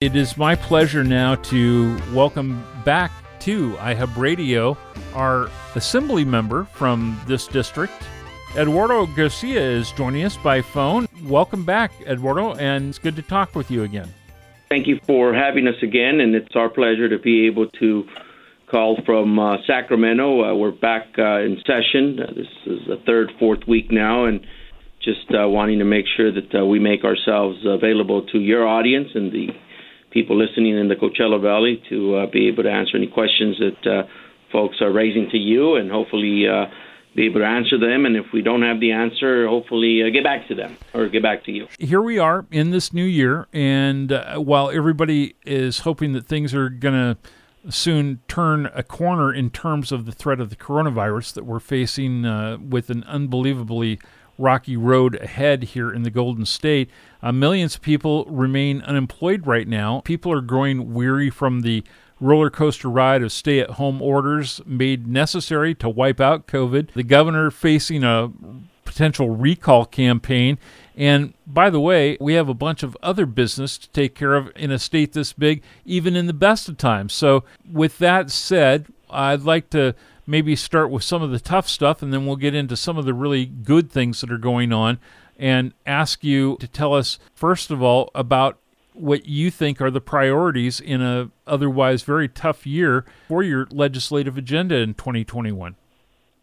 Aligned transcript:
It 0.00 0.16
is 0.16 0.38
my 0.38 0.54
pleasure 0.54 1.04
now 1.04 1.34
to 1.34 1.94
welcome 2.14 2.64
back 2.86 3.12
to 3.40 3.72
iHub 3.72 4.16
Radio 4.16 4.74
our 5.12 5.50
assembly 5.74 6.24
member 6.24 6.64
from 6.64 7.20
this 7.26 7.46
district. 7.46 7.92
Eduardo 8.56 9.04
Garcia 9.04 9.60
is 9.60 9.92
joining 9.92 10.24
us 10.24 10.38
by 10.38 10.62
phone. 10.62 11.06
Welcome 11.24 11.66
back, 11.66 11.92
Eduardo, 12.06 12.54
and 12.54 12.88
it's 12.88 12.98
good 12.98 13.14
to 13.16 13.20
talk 13.20 13.54
with 13.54 13.70
you 13.70 13.82
again. 13.82 14.08
Thank 14.70 14.86
you 14.86 15.00
for 15.06 15.34
having 15.34 15.68
us 15.68 15.76
again, 15.82 16.20
and 16.20 16.34
it's 16.34 16.56
our 16.56 16.70
pleasure 16.70 17.10
to 17.10 17.18
be 17.18 17.46
able 17.46 17.68
to 17.68 18.08
call 18.70 19.02
from 19.04 19.38
uh, 19.38 19.58
Sacramento. 19.66 20.44
Uh, 20.44 20.54
we're 20.54 20.70
back 20.70 21.08
uh, 21.18 21.40
in 21.40 21.58
session. 21.66 22.18
Uh, 22.20 22.32
this 22.34 22.48
is 22.64 22.86
the 22.86 23.02
third, 23.04 23.32
fourth 23.38 23.68
week 23.68 23.92
now, 23.92 24.24
and 24.24 24.46
just 25.02 25.30
uh, 25.38 25.46
wanting 25.46 25.78
to 25.78 25.84
make 25.84 26.06
sure 26.16 26.32
that 26.32 26.54
uh, 26.58 26.64
we 26.64 26.78
make 26.78 27.04
ourselves 27.04 27.58
available 27.66 28.24
to 28.28 28.38
your 28.38 28.66
audience 28.66 29.10
and 29.14 29.30
the 29.30 29.48
people 30.10 30.36
listening 30.36 30.76
in 30.76 30.88
the 30.88 30.96
Coachella 30.96 31.40
Valley 31.40 31.82
to 31.88 32.16
uh, 32.16 32.26
be 32.26 32.48
able 32.48 32.62
to 32.64 32.70
answer 32.70 32.96
any 32.96 33.06
questions 33.06 33.58
that 33.58 33.90
uh, 33.90 34.02
folks 34.52 34.80
are 34.80 34.92
raising 34.92 35.28
to 35.30 35.38
you 35.38 35.76
and 35.76 35.90
hopefully 35.90 36.46
uh, 36.48 36.66
be 37.14 37.26
able 37.26 37.40
to 37.40 37.46
answer 37.46 37.78
them. 37.78 38.06
And 38.06 38.16
if 38.16 38.26
we 38.32 38.42
don't 38.42 38.62
have 38.62 38.80
the 38.80 38.92
answer, 38.92 39.46
hopefully 39.48 40.02
uh, 40.02 40.10
get 40.10 40.24
back 40.24 40.48
to 40.48 40.54
them 40.54 40.76
or 40.94 41.08
get 41.08 41.22
back 41.22 41.44
to 41.44 41.52
you. 41.52 41.68
Here 41.78 42.02
we 42.02 42.18
are 42.18 42.46
in 42.50 42.70
this 42.70 42.92
new 42.92 43.04
year. 43.04 43.46
And 43.52 44.12
uh, 44.12 44.38
while 44.38 44.70
everybody 44.70 45.34
is 45.44 45.80
hoping 45.80 46.12
that 46.12 46.26
things 46.26 46.54
are 46.54 46.68
going 46.68 46.94
to 46.94 47.18
soon 47.68 48.20
turn 48.26 48.70
a 48.74 48.82
corner 48.82 49.32
in 49.32 49.50
terms 49.50 49.92
of 49.92 50.06
the 50.06 50.12
threat 50.12 50.40
of 50.40 50.50
the 50.50 50.56
coronavirus 50.56 51.34
that 51.34 51.44
we're 51.44 51.60
facing 51.60 52.24
uh, 52.24 52.56
with 52.56 52.88
an 52.88 53.04
unbelievably 53.04 53.98
rocky 54.40 54.76
road 54.76 55.16
ahead 55.16 55.62
here 55.62 55.92
in 55.92 56.02
the 56.02 56.10
Golden 56.10 56.46
State. 56.46 56.90
Uh, 57.22 57.32
millions 57.32 57.76
of 57.76 57.82
people 57.82 58.24
remain 58.24 58.80
unemployed 58.82 59.46
right 59.46 59.68
now. 59.68 60.00
People 60.00 60.32
are 60.32 60.40
growing 60.40 60.94
weary 60.94 61.30
from 61.30 61.60
the 61.60 61.84
roller 62.20 62.50
coaster 62.50 62.88
ride 62.88 63.22
of 63.22 63.32
stay 63.32 63.60
at 63.60 63.70
home 63.72 64.02
orders 64.02 64.60
made 64.66 65.06
necessary 65.06 65.74
to 65.74 65.88
wipe 65.88 66.20
out 66.20 66.46
COVID. 66.46 66.92
The 66.92 67.02
governor 67.02 67.50
facing 67.50 68.04
a 68.04 68.30
potential 68.84 69.30
recall 69.30 69.86
campaign. 69.86 70.58
And 70.96 71.32
by 71.46 71.70
the 71.70 71.80
way, 71.80 72.18
we 72.20 72.34
have 72.34 72.48
a 72.48 72.54
bunch 72.54 72.82
of 72.82 72.96
other 73.02 73.24
business 73.24 73.78
to 73.78 73.88
take 73.90 74.14
care 74.14 74.34
of 74.34 74.50
in 74.56 74.70
a 74.70 74.78
state 74.78 75.12
this 75.12 75.32
big, 75.32 75.62
even 75.84 76.16
in 76.16 76.26
the 76.26 76.32
best 76.32 76.68
of 76.68 76.76
times. 76.76 77.12
So, 77.14 77.44
with 77.70 77.98
that 77.98 78.30
said, 78.30 78.86
I'd 79.08 79.42
like 79.42 79.70
to 79.70 79.94
maybe 80.30 80.54
start 80.54 80.90
with 80.90 81.02
some 81.02 81.22
of 81.22 81.30
the 81.30 81.40
tough 81.40 81.68
stuff 81.68 82.02
and 82.02 82.12
then 82.12 82.24
we'll 82.24 82.36
get 82.36 82.54
into 82.54 82.76
some 82.76 82.96
of 82.96 83.04
the 83.04 83.12
really 83.12 83.44
good 83.44 83.90
things 83.90 84.20
that 84.20 84.30
are 84.30 84.38
going 84.38 84.72
on 84.72 84.98
and 85.36 85.72
ask 85.84 86.22
you 86.22 86.56
to 86.60 86.68
tell 86.68 86.94
us, 86.94 87.18
first 87.34 87.70
of 87.70 87.82
all, 87.82 88.10
about 88.14 88.58
what 88.92 89.26
you 89.26 89.50
think 89.50 89.80
are 89.80 89.90
the 89.90 90.00
priorities 90.00 90.80
in 90.80 91.00
a 91.00 91.30
otherwise 91.46 92.02
very 92.02 92.28
tough 92.28 92.66
year 92.66 93.04
for 93.28 93.42
your 93.42 93.66
legislative 93.70 94.36
agenda 94.36 94.76
in 94.76 94.94
2021. 94.94 95.74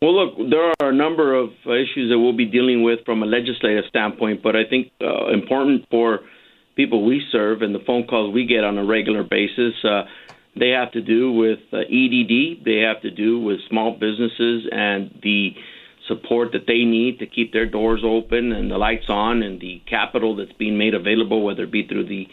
Well, 0.01 0.13
look, 0.13 0.49
there 0.49 0.73
are 0.79 0.89
a 0.89 0.93
number 0.93 1.33
of 1.33 1.49
issues 1.65 2.09
that 2.11 2.19
we'll 2.19 2.35
be 2.35 2.45
dealing 2.45 2.83
with 2.83 2.99
from 3.05 3.23
a 3.23 3.25
legislative 3.25 3.85
standpoint, 3.89 4.43
but 4.43 4.55
I 4.55 4.63
think 4.69 4.91
uh, 5.01 5.27
important 5.27 5.85
for 5.89 6.19
people 6.75 7.05
we 7.05 7.23
serve 7.31 7.61
and 7.61 7.73
the 7.73 7.79
phone 7.79 8.05
calls 8.05 8.33
we 8.33 8.45
get 8.45 8.63
on 8.63 8.77
a 8.77 8.85
regular 8.85 9.23
basis. 9.23 9.73
Uh, 9.83 10.03
they 10.59 10.69
have 10.69 10.91
to 10.93 11.01
do 11.01 11.31
with 11.31 11.59
uh, 11.71 11.77
EDD. 11.79 12.63
They 12.65 12.83
have 12.87 13.01
to 13.01 13.11
do 13.11 13.39
with 13.39 13.59
small 13.69 13.93
businesses 13.93 14.67
and 14.71 15.19
the 15.23 15.55
support 16.07 16.53
that 16.53 16.65
they 16.67 16.83
need 16.85 17.19
to 17.19 17.27
keep 17.27 17.51
their 17.51 17.65
doors 17.65 18.01
open 18.03 18.51
and 18.51 18.71
the 18.71 18.77
lights 18.77 19.09
on 19.09 19.43
and 19.43 19.59
the 19.59 19.81
capital 19.89 20.35
that's 20.35 20.53
being 20.53 20.77
made 20.77 20.93
available, 20.93 21.43
whether 21.43 21.63
it 21.63 21.71
be 21.71 21.85
through 21.85 22.07
the 22.07 22.27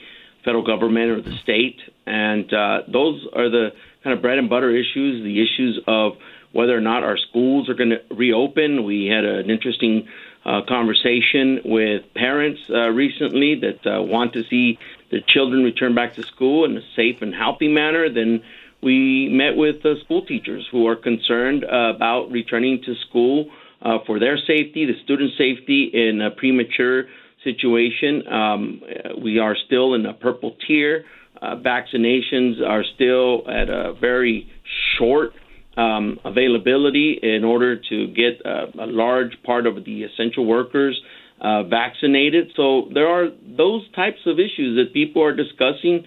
federal 0.45 0.65
government 0.65 1.11
or 1.11 1.23
the 1.23 1.37
state. 1.43 1.81
And 2.07 2.53
uh, 2.53 2.83
those 2.91 3.27
are 3.35 3.51
the 3.51 3.71
kind 4.03 4.15
of 4.15 4.23
bread 4.23 4.39
and 4.39 4.49
butter 4.49 4.71
issues, 4.71 5.25
the 5.25 5.43
issues 5.43 5.81
of 5.87 6.13
whether 6.53 6.77
or 6.77 6.81
not 6.81 7.03
our 7.03 7.17
schools 7.17 7.69
are 7.69 7.75
going 7.75 7.91
to 7.91 8.15
reopen. 8.15 8.85
We 8.85 9.07
had 9.07 9.25
an 9.25 9.51
interesting 9.51 10.07
uh, 10.45 10.61
conversation 10.69 11.61
with 11.65 12.03
parents 12.15 12.61
uh, 12.71 12.91
recently 12.91 13.61
that 13.61 13.87
uh, 13.87 14.03
want 14.03 14.35
to 14.35 14.43
see 14.49 14.79
the 15.15 15.21
children 15.29 15.63
return 15.63 15.95
back 15.95 16.17
to 16.17 16.25
school 16.25 16.65
in 16.65 16.77
a 16.77 16.81
safe 16.97 17.23
and 17.23 17.33
healthy 17.33 17.69
manner, 17.69 18.13
then 18.13 18.43
we 18.83 19.29
met 19.31 19.57
with 19.57 19.81
the 19.85 19.95
school 20.05 20.27
teachers 20.27 20.67
who 20.73 20.89
are 20.89 20.97
concerned 20.97 21.65
uh, 21.65 21.95
about 21.95 22.33
returning 22.33 22.83
to 22.85 22.95
school 23.09 23.49
uh, 23.81 23.99
for 24.07 24.19
their 24.19 24.37
safety, 24.37 24.87
the 24.87 25.01
student 25.05 25.31
safety 25.39 25.89
in 25.95 26.21
a 26.21 26.33
premature 26.33 27.05
situation. 27.45 28.27
Um, 28.27 28.83
we 29.23 29.39
are 29.39 29.55
still 29.67 29.95
in 29.95 30.05
a 30.05 30.15
purple 30.15 30.57
tier. 30.67 31.05
Uh, 31.41 31.57
vaccinations 31.57 32.61
are 32.67 32.83
still 32.97 33.49
at 33.49 33.69
a 33.69 33.95
very 34.01 34.51
short 34.99 35.31
um, 35.77 36.19
availability 36.25 37.21
in 37.23 37.45
order 37.45 37.81
to 37.89 38.09
get 38.09 38.41
a, 38.45 38.67
a 38.81 38.87
large 38.87 39.41
part 39.45 39.69
of 39.69 39.85
the 39.85 40.03
essential 40.03 40.45
workers 40.45 41.01
uh, 41.45 41.63
vaccinated. 41.65 42.51
So 42.57 42.89
there 42.95 43.07
are 43.07 43.29
those 43.57 43.83
types 43.95 44.21
of 44.25 44.39
issues 44.41 44.79
that 44.79 44.95
people 44.95 45.23
are 45.23 45.37
discussing 45.37 46.05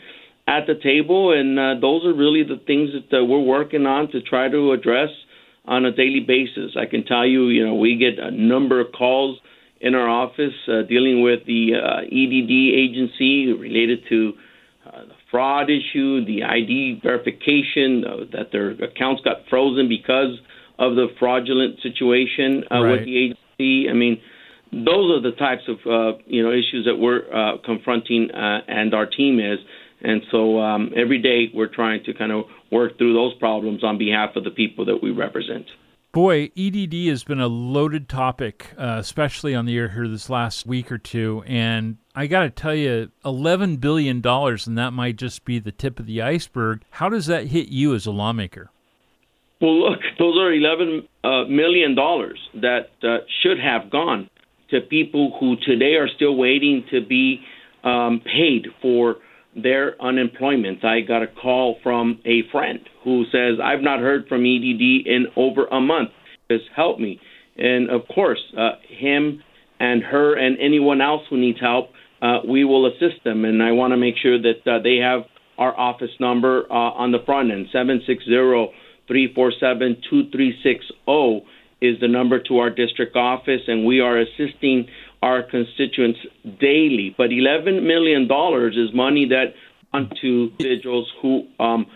at 0.48 0.66
the 0.66 0.74
table, 0.76 1.32
and 1.32 1.60
uh, 1.60 1.76
those 1.80 2.06
are 2.06 2.14
really 2.14 2.44
the 2.44 2.60
things 2.66 2.90
that 2.94 3.16
uh, 3.16 3.24
we're 3.24 3.40
working 3.40 3.86
on 3.86 4.10
to 4.12 4.22
try 4.22 4.50
to 4.50 4.72
address 4.72 5.10
on 5.66 5.86
a 5.86 5.92
daily 5.92 6.22
basis. 6.22 6.76
I 6.76 6.86
can 6.86 7.06
tell 7.06 7.26
you, 7.26 7.50
you 7.50 7.66
know, 7.66 7.76
we 7.76 7.98
get 7.98 8.18
a 8.18 8.32
number 8.32 8.80
of 8.80 8.88
calls 8.98 9.38
in 9.80 9.94
our 9.94 10.10
office 10.10 10.56
uh, 10.68 10.82
dealing 10.90 11.22
with 11.22 11.46
the 11.46 11.74
uh, 11.76 12.02
EDD 12.02 12.52
agency 12.74 13.54
related 13.54 14.00
to 14.10 14.34
uh, 14.88 15.02
the 15.06 15.16
fraud 15.30 15.70
issue, 15.70 16.26
the 16.26 16.44
ID 16.44 17.02
verification, 17.04 18.04
uh, 18.06 18.26
that 18.32 18.52
their 18.52 18.72
accounts 18.72 19.22
got 19.24 19.38
frozen 19.50 19.88
because 19.88 20.40
of 20.80 20.96
the 20.96 21.08
fraudulent 21.20 21.80
situation 21.84 22.64
uh, 22.72 22.82
right. 22.82 22.92
with 22.92 23.06
the 23.06 23.18
agency. 23.18 23.90
I 23.90 23.94
mean, 23.94 24.20
those 24.72 25.12
are 25.12 25.22
the 25.22 25.36
types 25.38 25.64
of 25.68 25.78
uh, 25.86 26.18
you 26.26 26.44
know 26.44 26.52
issues 26.52 26.86
that 26.86 26.96
we're 26.98 27.24
uh, 27.34 27.58
confronting, 27.64 28.32
uh, 28.32 28.62
and 28.68 28.94
our 28.94 29.06
team 29.06 29.40
is. 29.40 29.60
And 30.02 30.22
so 30.30 30.60
um, 30.60 30.92
every 30.96 31.20
day 31.20 31.52
we're 31.54 31.74
trying 31.74 32.04
to 32.04 32.14
kind 32.14 32.32
of 32.32 32.46
work 32.72 32.98
through 32.98 33.14
those 33.14 33.34
problems 33.40 33.84
on 33.84 33.98
behalf 33.98 34.36
of 34.36 34.44
the 34.44 34.52
people 34.52 34.86
that 34.86 35.02
we 35.02 35.10
represent. 35.10 35.66
Boy, 36.12 36.52
EDD 36.58 36.94
has 37.10 37.24
been 37.24 37.40
a 37.40 37.48
loaded 37.48 38.08
topic, 38.08 38.74
uh, 38.78 38.98
especially 39.00 39.54
on 39.54 39.66
the 39.66 39.78
air 39.78 39.90
here 39.90 40.08
this 40.08 40.30
last 40.30 40.66
week 40.66 40.92
or 40.92 40.98
two. 40.98 41.44
And 41.46 41.98
I 42.16 42.28
got 42.28 42.44
to 42.44 42.50
tell 42.50 42.74
you, 42.74 43.12
$11 43.26 43.80
billion, 43.80 44.26
and 44.26 44.78
that 44.78 44.92
might 44.94 45.16
just 45.18 45.46
be 45.46 45.60
the 45.60 45.72
tip 45.72 46.00
of 46.00 46.06
the 46.06 46.22
iceberg. 46.22 46.82
How 46.92 47.10
does 47.10 47.26
that 47.28 47.48
hit 47.48 47.68
you 47.68 47.94
as 47.94 48.06
a 48.06 48.12
lawmaker? 48.12 48.72
Well, 49.62 49.80
look, 49.80 50.00
those 50.20 50.38
are 50.40 50.54
11 50.54 51.08
uh, 51.24 51.44
million 51.46 51.94
dollars 51.94 52.40
that 52.56 52.90
uh, 53.04 53.18
should 53.44 53.60
have 53.60 53.92
gone 53.92 54.30
to 54.72 54.82
people 54.82 55.38
who 55.40 55.56
today 55.66 55.96
are 55.96 56.10
still 56.16 56.36
waiting 56.36 56.86
to 56.92 57.06
be 57.06 57.42
um, 57.84 58.22
paid 58.26 58.68
for 58.82 59.18
their 59.56 60.00
unemployment. 60.02 60.84
I 60.86 61.02
got 61.02 61.24
a 61.24 61.28
call 61.28 61.78
from 61.82 62.20
a 62.26 62.42
friend 62.52 62.80
who 63.04 63.26
says, 63.32 63.60
I've 63.64 63.82
not 63.82 64.00
heard 64.00 64.28
from 64.28 64.42
EDD 64.42 65.08
in 65.08 65.28
over 65.36 65.66
a 65.66 65.80
month. 65.80 66.10
Just 66.50 66.66
help 66.76 67.00
me. 67.00 67.20
And 67.58 67.90
of 67.90 68.02
course, 68.14 68.40
uh, 68.58 68.72
him 68.88 69.42
and 69.80 70.04
her 70.04 70.38
and 70.38 70.58
anyone 70.60 71.02
else 71.02 71.24
who 71.30 71.38
needs 71.38 71.60
help, 71.60 71.90
uh, 72.22 72.40
we 72.48 72.64
will 72.64 72.86
assist 72.88 73.24
them. 73.24 73.46
And 73.46 73.64
I 73.64 73.72
want 73.72 73.92
to 73.94 73.98
make 73.98 74.16
sure 74.22 74.40
that 74.40 74.68
uh, 74.68 74.82
they 74.84 74.98
have 74.98 75.22
our 75.58 75.78
office 75.78 76.12
number 76.20 76.66
uh, 76.70 76.74
on 76.74 77.12
the 77.12 77.20
front 77.26 77.52
end, 77.52 77.68
760 77.72 78.26
347 79.08 80.02
2360 80.10 81.48
is 81.82 82.00
the 82.00 82.08
number 82.08 82.40
to 82.40 82.60
our 82.60 82.70
district 82.70 83.16
office, 83.16 83.62
and 83.68 83.86
we 83.86 84.00
are 84.00 84.18
assisting 84.18 84.88
our 85.22 85.44
constituents 85.44 86.20
daily. 86.60 87.14
But 87.18 87.30
$11 87.30 87.84
million 87.84 88.24
is 88.74 88.94
money 88.94 89.28
that 89.30 89.54
went 89.94 90.14
to 90.22 90.52
individuals 90.60 91.12
who 91.22 91.48
um, 91.60 91.88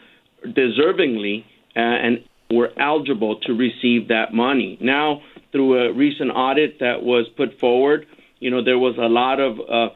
deservingly 0.45 1.43
uh, 1.75 1.79
and 1.79 2.23
were 2.51 2.71
eligible 2.77 3.39
to 3.41 3.53
receive 3.53 4.09
that 4.09 4.33
money. 4.33 4.77
Now, 4.81 5.21
through 5.51 5.89
a 5.89 5.93
recent 5.93 6.31
audit 6.31 6.79
that 6.79 7.03
was 7.03 7.27
put 7.35 7.59
forward, 7.59 8.07
you 8.39 8.49
know, 8.49 8.63
there 8.63 8.79
was 8.79 8.97
a 8.97 9.07
lot 9.07 9.39
of 9.39 9.59
uh, 9.59 9.89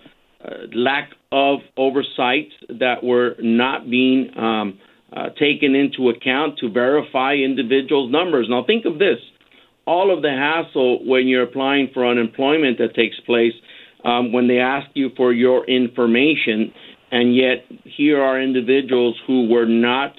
uh, 0.44 0.68
lack 0.74 1.12
of 1.31 1.60
oversight 1.77 2.50
that 2.69 3.04
were 3.04 3.36
not 3.39 3.89
being 3.89 4.38
um, 4.38 4.80
uh, 5.12 5.30
taken 5.30 5.75
into 5.75 6.10
account 6.10 6.60
to 6.60 6.69
verify 6.69 7.33
individuals' 7.33 8.12
numbers. 8.12 8.48
Now, 8.50 8.63
think 8.63 8.86
of 8.86 9.00
this 9.00 9.19
all 9.86 10.16
of 10.16 10.22
the 10.22 10.30
hassle 10.30 11.06
when 11.06 11.28
you're 11.28 11.44
applying 11.44 11.90
for 11.94 12.06
unemployment 12.06 12.78
that 12.80 12.96
takes 12.96 13.20
place 13.22 13.54
um, 14.04 14.32
when 14.32 14.48
they 14.48 14.60
ask 14.60 14.88
you 14.94 15.10
for 15.18 15.34
your 15.34 15.66
information, 15.66 16.74
and 17.12 17.36
yet 17.36 17.66
here 17.84 18.22
are 18.22 18.42
individuals 18.42 19.20
who 19.26 19.48
were 19.50 19.66
not 19.66 20.14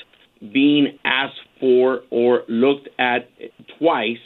being 0.52 0.98
asked 1.04 1.40
for 1.60 2.02
or 2.10 2.42
looked 2.48 2.88
at 2.98 3.28
twice 3.78 4.18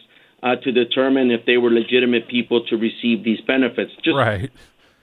uh, 0.42 0.56
to 0.56 0.72
determine 0.72 1.30
if 1.30 1.44
they 1.46 1.56
were 1.56 1.70
legitimate 1.70 2.28
people 2.28 2.64
to 2.66 2.76
receive 2.76 3.24
these 3.24 3.40
benefits. 3.46 3.92
Just 4.02 4.16
right. 4.16 4.50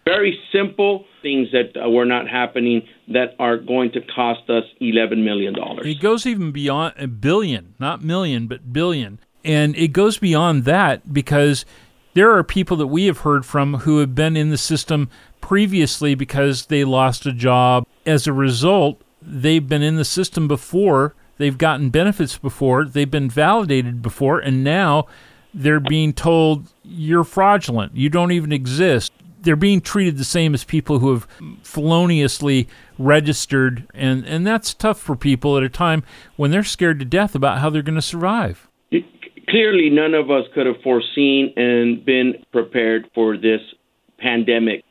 very 0.06 0.38
simple 0.52 1.06
things 1.22 1.50
that 1.52 1.80
uh, 1.80 1.90
were 1.90 2.06
not 2.06 2.28
happening 2.28 2.82
that 3.10 3.36
are 3.40 3.58
going 3.58 3.92
to 3.92 4.02
cost 4.02 4.50
us 4.50 4.64
$11 4.82 5.24
million. 5.24 5.56
It 5.84 6.02
goes 6.02 6.26
even 6.26 6.52
beyond 6.52 6.96
a 6.98 7.08
billion, 7.08 7.76
not 7.80 8.04
million, 8.04 8.48
but 8.48 8.74
billion. 8.74 9.20
And 9.48 9.78
it 9.78 9.94
goes 9.94 10.18
beyond 10.18 10.66
that 10.66 11.14
because 11.14 11.66
there 12.14 12.36
are 12.36 12.44
people 12.44 12.76
that 12.78 12.88
we 12.88 13.06
have 13.06 13.20
heard 13.20 13.46
from 13.46 13.76
who 13.76 14.00
have 14.00 14.14
been 14.14 14.36
in 14.36 14.50
the 14.50 14.58
system 14.58 15.10
previously 15.40 16.16
because 16.16 16.66
they 16.66 16.84
lost 16.84 17.26
a 17.26 17.32
job. 17.32 17.88
As 18.06 18.28
a 18.28 18.34
result, 18.34 19.02
they've 19.22 19.68
been 19.68 19.82
in 19.82 19.96
the 19.96 20.04
system 20.04 20.50
before, 20.50 21.16
they've 21.38 21.58
gotten 21.58 21.92
benefits 21.92 22.38
before, 22.38 22.84
they've 22.84 23.10
been 23.10 23.30
validated 23.30 24.02
before, 24.02 24.40
and 24.40 24.66
now 24.66 25.08
they're 25.54 25.80
being 25.80 26.12
told 26.12 26.68
you're 26.84 27.24
fraudulent, 27.24 27.96
you 27.96 28.10
don't 28.10 28.34
even 28.34 28.52
exist. 28.52 29.14
They're 29.44 29.56
being 29.56 29.80
treated 29.80 30.18
the 30.18 30.26
same 30.26 30.54
as 30.54 30.66
people 30.66 31.00
who 31.00 31.14
have 31.14 31.28
feloniously 31.64 32.68
registered, 32.98 33.88
and, 33.94 34.26
and 34.26 34.46
that's 34.46 34.74
tough 34.74 35.00
for 35.00 35.16
people 35.16 35.56
at 35.56 35.64
a 35.64 35.70
time 35.70 36.04
when 36.36 36.52
they're 36.52 36.66
scared 36.66 37.00
to 37.00 37.06
death 37.06 37.34
about 37.34 37.60
how 37.60 37.70
they're 37.70 37.82
going 37.82 37.96
to 37.96 38.02
survive. 38.02 38.68
Clearly, 39.50 39.90
none 39.90 40.14
of 40.14 40.30
us 40.30 40.46
could 40.54 40.66
have 40.66 40.82
foreseen 40.84 41.54
and 41.56 42.06
been 42.06 42.44
prepared 42.52 43.10
for 43.14 43.38
this 43.38 43.62
pandemic 44.20 44.84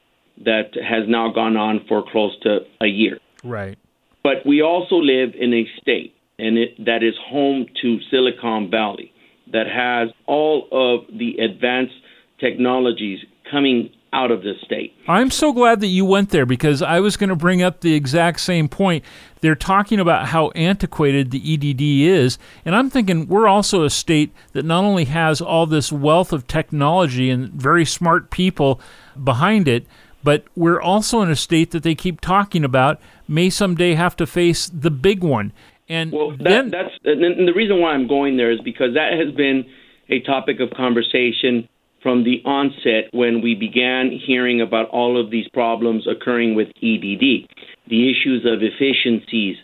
that 0.44 0.74
has 0.74 1.08
now 1.08 1.32
gone 1.32 1.56
on 1.56 1.84
for 1.88 2.04
close 2.10 2.38
to 2.42 2.60
a 2.80 2.86
year. 2.86 3.18
Right. 3.42 3.78
But 4.22 4.44
we 4.44 4.60
also 4.60 4.96
live 4.96 5.34
in 5.38 5.54
a 5.54 5.66
state 5.80 6.14
and 6.38 6.58
it, 6.58 6.84
that 6.84 7.02
is 7.02 7.14
home 7.28 7.66
to 7.82 7.98
Silicon 8.10 8.70
Valley 8.70 9.12
that 9.52 9.66
has 9.66 10.10
all 10.26 10.68
of 10.72 11.06
the 11.16 11.36
advanced 11.38 11.94
technologies 12.38 13.20
coming 13.50 13.90
out 14.16 14.30
of 14.30 14.42
this 14.42 14.56
state. 14.64 14.94
I'm 15.06 15.30
so 15.30 15.52
glad 15.52 15.80
that 15.80 15.88
you 15.88 16.06
went 16.06 16.30
there 16.30 16.46
because 16.46 16.80
I 16.80 17.00
was 17.00 17.18
going 17.18 17.28
to 17.28 17.36
bring 17.36 17.62
up 17.62 17.80
the 17.80 17.94
exact 17.94 18.40
same 18.40 18.66
point. 18.66 19.04
They're 19.42 19.54
talking 19.54 20.00
about 20.00 20.28
how 20.28 20.48
antiquated 20.50 21.30
the 21.30 21.54
EDD 21.54 21.82
is, 21.82 22.38
and 22.64 22.74
I'm 22.74 22.88
thinking 22.88 23.28
we're 23.28 23.46
also 23.46 23.84
a 23.84 23.90
state 23.90 24.32
that 24.54 24.64
not 24.64 24.84
only 24.84 25.04
has 25.04 25.42
all 25.42 25.66
this 25.66 25.92
wealth 25.92 26.32
of 26.32 26.46
technology 26.46 27.28
and 27.28 27.52
very 27.52 27.84
smart 27.84 28.30
people 28.30 28.80
behind 29.22 29.68
it, 29.68 29.86
but 30.24 30.44
we're 30.56 30.80
also 30.80 31.20
in 31.20 31.30
a 31.30 31.36
state 31.36 31.70
that 31.72 31.82
they 31.82 31.94
keep 31.94 32.22
talking 32.22 32.64
about 32.64 32.98
may 33.28 33.50
someday 33.50 33.94
have 33.94 34.16
to 34.16 34.26
face 34.26 34.68
the 34.72 34.90
big 34.90 35.22
one. 35.22 35.52
And 35.88 36.10
well, 36.10 36.30
that, 36.30 36.42
then, 36.42 36.70
that's 36.70 36.94
and 37.04 37.46
the 37.46 37.52
reason 37.54 37.80
why 37.80 37.90
I'm 37.92 38.08
going 38.08 38.38
there 38.38 38.50
is 38.50 38.60
because 38.60 38.94
that 38.94 39.12
has 39.12 39.34
been 39.34 39.66
a 40.08 40.20
topic 40.20 40.58
of 40.60 40.70
conversation 40.70 41.68
from 42.06 42.22
the 42.22 42.40
onset 42.44 43.08
when 43.10 43.42
we 43.42 43.56
began 43.56 44.12
hearing 44.12 44.60
about 44.60 44.88
all 44.90 45.20
of 45.20 45.28
these 45.28 45.48
problems 45.48 46.06
occurring 46.06 46.54
with 46.54 46.68
EDD, 46.80 47.48
the 47.88 48.08
issues 48.08 48.46
of 48.46 48.62
efficiencies, 48.62 49.56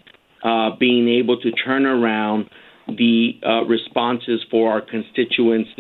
uh, 0.43 0.71
being 0.75 1.09
able 1.09 1.41
to 1.41 1.53
turn 1.53 1.87
around 1.87 2.51
the 2.89 3.39
uh, 3.47 3.63
responses 3.67 4.45
for 4.51 4.73
our 4.73 4.81
constituents 4.81 5.71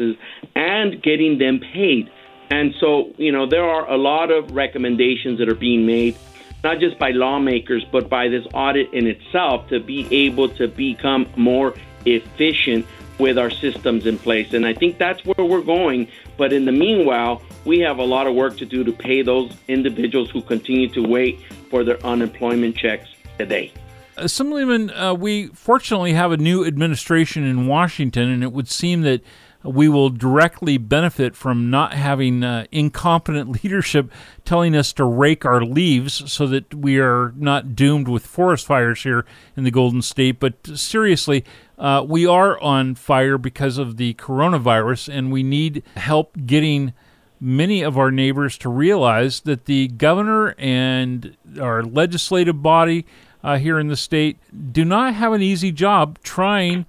and 0.54 1.02
getting 1.02 1.36
them 1.38 1.58
paid. 1.58 2.08
And 2.52 2.72
so, 2.78 3.12
you 3.16 3.32
know, 3.32 3.44
there 3.44 3.64
are 3.64 3.90
a 3.90 3.96
lot 3.96 4.30
of 4.30 4.52
recommendations 4.52 5.40
that 5.40 5.48
are 5.48 5.56
being 5.56 5.84
made, 5.84 6.16
not 6.62 6.78
just 6.78 6.96
by 6.96 7.10
lawmakers, 7.10 7.84
but 7.90 8.08
by 8.08 8.28
this 8.28 8.46
audit 8.54 8.94
in 8.94 9.08
itself 9.08 9.68
to 9.70 9.80
be 9.80 10.06
able 10.14 10.48
to 10.50 10.68
become 10.68 11.26
more 11.36 11.74
efficient 12.06 12.86
with 13.22 13.38
our 13.38 13.50
systems 13.50 14.04
in 14.04 14.18
place. 14.18 14.52
And 14.52 14.66
I 14.66 14.74
think 14.74 14.98
that's 14.98 15.24
where 15.24 15.46
we're 15.46 15.62
going. 15.62 16.08
But 16.36 16.52
in 16.52 16.64
the 16.64 16.72
meanwhile, 16.72 17.40
we 17.64 17.78
have 17.78 17.98
a 17.98 18.04
lot 18.04 18.26
of 18.26 18.34
work 18.34 18.58
to 18.58 18.66
do 18.66 18.82
to 18.82 18.92
pay 18.92 19.22
those 19.22 19.52
individuals 19.68 20.28
who 20.30 20.42
continue 20.42 20.88
to 20.88 21.06
wait 21.06 21.40
for 21.70 21.84
their 21.84 22.04
unemployment 22.04 22.76
checks 22.76 23.08
today. 23.38 23.72
Assemblyman, 24.16 24.90
uh, 24.90 25.14
we 25.14 25.46
fortunately 25.48 26.12
have 26.12 26.32
a 26.32 26.36
new 26.36 26.66
administration 26.66 27.44
in 27.44 27.66
Washington, 27.66 28.28
and 28.28 28.42
it 28.42 28.52
would 28.52 28.68
seem 28.68 29.02
that 29.02 29.22
we 29.64 29.88
will 29.88 30.10
directly 30.10 30.76
benefit 30.76 31.36
from 31.36 31.70
not 31.70 31.94
having 31.94 32.42
uh, 32.42 32.66
incompetent 32.72 33.48
leadership 33.62 34.10
telling 34.44 34.74
us 34.74 34.92
to 34.94 35.04
rake 35.04 35.44
our 35.44 35.64
leaves 35.64 36.30
so 36.30 36.46
that 36.46 36.74
we 36.74 36.98
are 36.98 37.32
not 37.36 37.76
doomed 37.76 38.08
with 38.08 38.26
forest 38.26 38.66
fires 38.66 39.02
here 39.02 39.24
in 39.56 39.64
the 39.64 39.70
Golden 39.70 40.02
State. 40.02 40.40
But 40.40 40.54
seriously, 40.74 41.44
uh, 41.82 42.00
we 42.06 42.24
are 42.24 42.60
on 42.60 42.94
fire 42.94 43.36
because 43.36 43.76
of 43.76 43.96
the 43.96 44.14
coronavirus, 44.14 45.12
and 45.12 45.32
we 45.32 45.42
need 45.42 45.82
help 45.96 46.36
getting 46.46 46.92
many 47.40 47.82
of 47.82 47.98
our 47.98 48.12
neighbors 48.12 48.56
to 48.56 48.68
realize 48.68 49.40
that 49.40 49.64
the 49.64 49.88
governor 49.88 50.54
and 50.58 51.36
our 51.60 51.82
legislative 51.82 52.62
body 52.62 53.04
uh, 53.42 53.58
here 53.58 53.80
in 53.80 53.88
the 53.88 53.96
state 53.96 54.38
do 54.72 54.84
not 54.84 55.14
have 55.14 55.32
an 55.32 55.42
easy 55.42 55.72
job 55.72 56.20
trying 56.22 56.86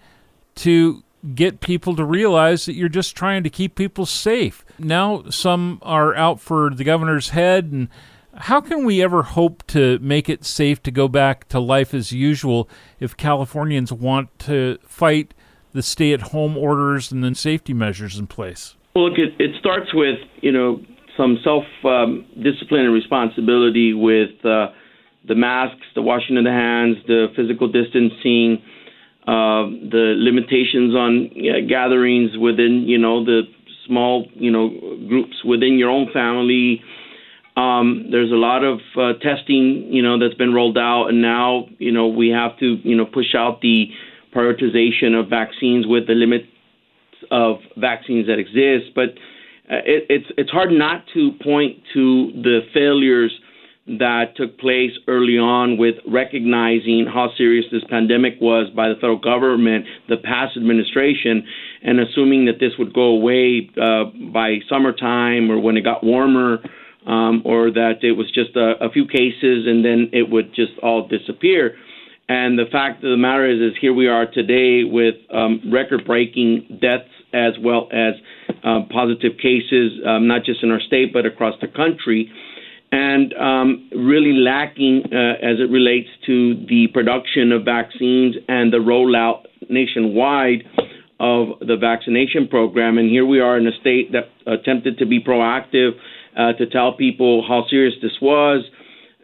to 0.54 1.04
get 1.34 1.60
people 1.60 1.96
to 1.96 2.06
realize 2.06 2.68
that 2.68 2.76
you're 2.76 2.88
just 2.88 3.16
trying 3.16 3.42
to 3.42 3.50
keep 3.50 3.74
people 3.74 4.06
safe. 4.06 4.64
Now, 4.78 5.24
some 5.32 5.80
are 5.82 6.14
out 6.16 6.40
for 6.40 6.70
the 6.70 6.84
governor's 6.84 7.30
head, 7.30 7.72
and 7.72 7.88
how 8.36 8.62
can 8.62 8.86
we 8.86 9.02
ever 9.02 9.24
hope 9.24 9.66
to 9.68 10.00
make 10.00 10.30
it 10.30 10.44
safe 10.44 10.82
to 10.84 10.92
go 10.92 11.08
back 11.08 11.48
to 11.50 11.60
life 11.60 11.94
as 11.94 12.12
usual 12.12 12.70
if 13.00 13.16
Californians 13.16 13.92
want 13.92 14.38
to 14.40 14.78
fight 14.84 15.34
the 15.74 15.82
stay 15.82 16.14
at 16.14 16.22
home 16.22 16.58
orders 16.58 17.12
and 17.12 17.24
then 17.24 17.36
safety 17.36 17.74
measures 17.74 18.18
in 18.18 18.28
place? 18.28 18.76
Well, 18.96 19.10
look, 19.10 19.20
it, 19.20 19.34
it 19.40 19.56
starts 19.60 19.94
with, 19.94 20.20
you 20.42 20.52
know, 20.52 20.82
some 21.18 21.40
self 21.44 21.64
um, 21.84 22.26
discipline 22.42 22.86
and 22.86 22.94
responsibility 22.94 23.94
with 23.94 24.44
uh, 24.46 24.68
the 25.28 25.36
masks, 25.36 25.86
the 25.96 26.02
washing 26.02 26.38
of 26.38 26.44
the 26.44 26.52
hands, 26.52 26.98
the 27.08 27.28
physical 27.36 27.72
distancing 27.72 28.62
uh, 29.24 29.72
the 29.88 30.16
limitations 30.18 30.94
on 30.94 31.32
gatherings 31.70 32.38
within, 32.38 32.84
you 32.86 32.98
know, 32.98 33.24
the 33.24 33.44
small, 33.88 34.28
you 34.34 34.52
know, 34.52 34.70
groups 35.08 35.46
within 35.46 35.78
your 35.78 35.90
own 35.90 36.12
family. 36.12 36.82
Um, 37.56 38.08
there's 38.12 38.32
a 38.32 38.36
lot 38.36 38.64
of 38.64 38.80
uh, 38.98 39.14
testing, 39.22 39.88
you 39.92 40.02
know, 40.02 40.18
that's 40.18 40.34
been 40.34 40.54
rolled 40.54 40.78
out, 40.78 41.08
and 41.10 41.22
now, 41.22 41.68
you 41.78 41.92
know, 41.92 42.08
we 42.08 42.30
have 42.30 42.58
to, 42.60 42.78
you 42.84 42.96
know, 42.96 43.06
push 43.06 43.36
out 43.36 43.62
the 43.62 43.90
prioritization 44.36 45.20
of 45.20 45.30
vaccines 45.30 45.86
with 45.86 46.08
the 46.08 46.14
limits 46.14 46.48
of 47.30 47.58
vaccines 47.78 48.26
that 48.28 48.40
exist. 48.40 48.96
But 48.96 49.10
uh, 49.70 49.86
it, 49.86 50.06
it's 50.10 50.26
it's 50.38 50.50
hard 50.50 50.72
not 50.72 51.06
to 51.14 51.32
point 51.44 51.78
to 51.94 52.32
the 52.42 52.62
failures 52.74 53.32
that 53.86 54.36
took 54.38 54.58
place 54.60 54.92
early 55.08 55.38
on 55.38 55.78
with 55.78 55.96
recognizing 56.08 57.06
how 57.06 57.30
serious 57.38 57.66
this 57.72 57.84
pandemic 57.90 58.36
was 58.40 58.70
by 58.74 58.88
the 58.88 58.96
federal 58.96 59.20
government, 59.20 59.86
the 60.08 60.16
past 60.18 60.56
administration, 60.56 61.46
and 61.84 62.00
assuming 62.00 62.46
that 62.46 62.60
this 62.60 62.72
would 62.80 62.94
go 62.94 63.08
away 63.08 63.70
uh, 63.82 64.06
by 64.32 64.60
summertime 64.70 65.52
or 65.52 65.60
when 65.60 65.76
it 65.76 65.82
got 65.82 66.04
warmer, 66.04 66.60
um, 67.06 67.42
or 67.46 67.72
that 67.72 68.04
it 68.04 68.14
was 68.14 68.32
just 68.32 68.56
a, 68.56 68.84
a 68.84 68.90
few 68.90 69.08
cases 69.08 69.66
and 69.68 69.84
then 69.84 70.10
it 70.14 70.30
would 70.30 70.54
just 70.54 70.74
all 70.82 71.08
disappear. 71.08 71.76
And 72.30 72.58
the 72.58 72.66
fact 72.72 73.04
of 73.04 73.12
the 73.12 73.18
matter 73.18 73.50
is, 73.50 73.60
is 73.60 73.78
here 73.82 73.94
we 73.94 74.08
are 74.08 74.26
today 74.26 74.84
with 74.84 75.16
um, 75.34 75.62
record-breaking 75.72 76.80
deaths 76.82 77.10
as 77.34 77.54
well 77.60 77.90
as 77.92 78.14
uh, 78.64 78.82
positive 78.90 79.34
cases, 79.42 80.00
um, 80.08 80.28
not 80.28 80.44
just 80.44 80.64
in 80.64 80.72
our 80.72 80.80
state 80.80 81.12
but 81.12 81.26
across 81.26 81.56
the 81.62 81.68
country 81.68 82.32
and 82.94 83.34
um, 83.34 83.90
really 83.92 84.34
lacking 84.34 85.02
uh, 85.12 85.34
as 85.42 85.58
it 85.58 85.72
relates 85.72 86.10
to 86.28 86.54
the 86.70 86.86
production 86.94 87.52
of 87.52 87.66
vaccines 87.66 88.36
and 88.48 88.72
the 88.72 88.78
rollout 88.78 89.46
nationwide 89.68 90.64
of 91.20 91.60
the 91.60 91.76
vaccination 91.76 92.48
program. 92.48 93.00
And 93.00 93.10
here 93.10 93.26
we 93.26 93.40
are 93.40 93.58
in 93.58 93.66
a 93.66 93.72
state 93.82 94.12
that 94.12 94.30
attempted 94.46 95.00
to 95.00 95.08
be 95.08 95.20
proactive 95.20 95.94
uh, 96.38 96.54
to 96.54 96.66
tell 96.68 96.94
people 96.94 97.44
how 97.48 97.66
serious 97.70 97.94
this 98.02 98.18
was. 98.22 98.64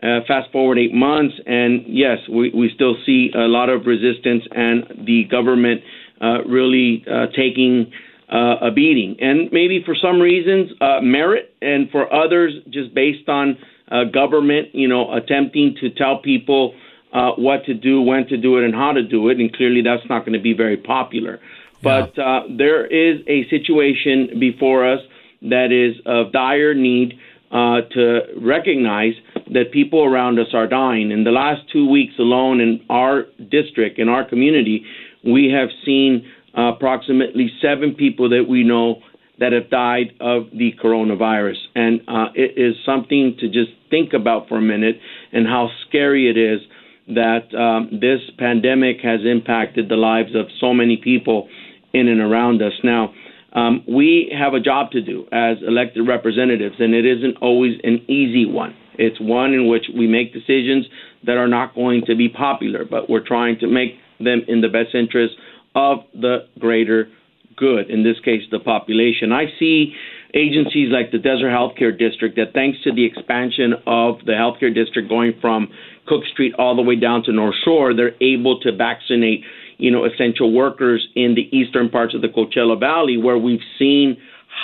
Uh, 0.02 0.22
fast 0.28 0.50
forward 0.54 0.78
eight 0.78 0.94
months, 0.94 1.36
and 1.46 1.84
yes, 1.86 2.20
we, 2.32 2.52
we 2.56 2.72
still 2.74 2.96
see 3.06 3.32
a 3.36 3.50
lot 3.50 3.68
of 3.68 3.86
resistance 3.86 4.44
and 4.50 5.06
the 5.06 5.26
government 5.30 5.82
uh, 6.22 6.42
really 6.46 7.04
uh, 7.06 7.26
taking 7.36 7.92
uh, 8.32 8.68
a 8.68 8.72
beating. 8.72 9.18
And 9.20 9.52
maybe 9.52 9.84
for 9.86 9.96
some 10.02 10.22
reasons, 10.22 10.72
uh, 10.80 11.02
merit, 11.02 11.54
and 11.62 11.90
for 11.92 12.12
others, 12.14 12.54
just 12.70 12.94
based 12.96 13.28
on 13.28 13.58
uh, 13.92 14.06
government, 14.06 14.70
you 14.74 14.88
know, 14.88 15.14
attempting 15.14 15.76
to 15.82 15.90
tell 15.90 16.22
people 16.22 16.76
uh, 17.12 17.32
what 17.32 17.66
to 17.66 17.74
do, 17.74 18.02
when 18.02 18.28
to 18.28 18.38
do 18.38 18.58
it, 18.58 18.64
and 18.64 18.74
how 18.74 18.94
to 18.94 19.04
do 19.04 19.30
it. 19.30 19.40
And 19.40 19.52
clearly, 19.54 19.82
that's 19.82 20.08
not 20.10 20.20
going 20.20 20.38
to 20.38 20.42
be 20.42 20.54
very 20.54 20.78
popular. 20.78 21.40
But 21.82 22.18
uh, 22.20 22.42
there 22.58 22.86
is 22.86 23.22
a 23.28 23.50
situation 23.50 24.40
before 24.40 24.92
us 24.92 25.00
that 25.42 25.72
is 25.72 26.02
of 26.06 26.32
dire 26.32 26.74
need 26.74 27.14
uh, 27.52 27.82
to 27.92 28.20
recognize 28.42 29.14
that 29.54 29.72
people 29.72 30.04
around 30.04 30.38
us 30.40 30.48
are 30.54 30.68
dying. 30.68 31.12
In 31.12 31.24
the 31.24 31.32
last 31.32 31.62
two 31.72 31.90
weeks 31.90 32.14
alone, 32.20 32.62
in 32.62 32.82
our 32.90 33.26
district, 33.50 33.98
in 33.98 34.08
our 34.08 34.28
community, 34.28 34.86
we 35.24 35.52
have 35.52 35.70
seen 35.86 36.26
uh, 36.58 36.74
approximately 36.74 37.52
seven 37.62 37.96
people 37.96 38.30
that 38.30 38.46
we 38.48 38.64
know 38.64 39.02
that 39.40 39.54
have 39.54 39.70
died 39.70 40.14
of 40.20 40.48
the 40.52 40.74
coronavirus. 40.84 41.56
And 41.74 42.02
uh, 42.08 42.28
it 42.36 42.58
is 42.58 42.76
something 42.86 43.38
to 43.40 43.48
just 43.48 43.72
think 43.90 44.14
about 44.14 44.48
for 44.48 44.58
a 44.58 44.62
minute 44.62 45.00
and 45.32 45.48
how 45.48 45.70
scary 45.88 46.30
it 46.30 46.38
is 46.38 46.60
that 47.08 47.54
um, 47.58 48.00
this 48.00 48.20
pandemic 48.38 48.98
has 49.02 49.22
impacted 49.26 49.90
the 49.90 49.96
lives 49.96 50.36
of 50.36 50.46
so 50.60 50.74
many 50.74 50.98
people 50.98 51.50
in 51.94 52.08
and 52.08 52.22
around 52.22 52.62
us. 52.62 52.74
Now, 52.84 53.14
um, 53.54 53.84
we 53.88 54.32
have 54.38 54.54
a 54.54 54.60
job 54.60 54.92
to 54.92 55.02
do 55.02 55.26
as 55.32 55.58
elected 55.66 56.08
representatives, 56.08 56.76
and 56.80 56.94
it 56.94 57.06
isn't 57.06 57.38
always 57.42 57.80
an 57.84 58.06
easy 58.10 58.46
one. 58.46 58.76
It's 58.96 59.20
one 59.20 59.54
in 59.54 59.68
which 59.68 59.86
we 59.96 60.08
make 60.08 60.34
decisions 60.34 60.86
that 61.26 61.38
are 61.38 61.48
not 61.48 61.74
going 61.74 62.04
to 62.08 62.16
be 62.16 62.30
popular, 62.30 62.86
but 62.86 63.10
we're 63.10 63.26
trying 63.26 63.58
to 63.60 63.68
make 63.68 63.96
them 64.20 64.42
in 64.48 64.62
the 64.62 64.68
best 64.68 64.94
interest 64.94 65.36
of 65.76 66.00
the 66.14 66.48
greater 66.60 67.08
good, 67.56 67.90
in 67.90 68.04
this 68.04 68.20
case, 68.24 68.42
the 68.52 68.60
population. 68.60 69.32
I 69.32 69.46
see 69.60 69.94
agencies 70.34 70.90
like 70.92 71.12
the 71.12 71.18
Desert 71.18 71.50
Healthcare 71.50 71.98
District 71.98 72.36
that, 72.38 72.54
thanks 72.54 72.78
to 72.84 72.94
the 72.94 73.06
expansion 73.06 73.74
of 73.86 74.20
the 74.26 74.34
healthcare 74.34 74.74
district 74.74 75.10
going 75.10 75.34
from 75.42 75.70
Cook 76.08 76.24
Street 76.32 76.54
all 76.58 76.76
the 76.76 76.82
way 76.82 76.96
down 76.96 77.24
to 77.24 77.32
North 77.32 77.56
Shore, 77.64 77.94
they're 77.94 78.16
able 78.22 78.60
to 78.62 78.76
vaccinate, 78.76 79.44
you 79.80 79.90
know, 79.90 80.06
essential 80.06 80.54
workers 80.54 81.08
in 81.16 81.34
the 81.34 81.46
eastern 81.58 81.90
parts 81.90 82.14
of 82.14 82.22
the 82.22 82.28
Coachella 82.28 82.80
Valley, 82.80 83.18
where 83.18 83.38
we've 83.38 83.66
seen 83.80 84.18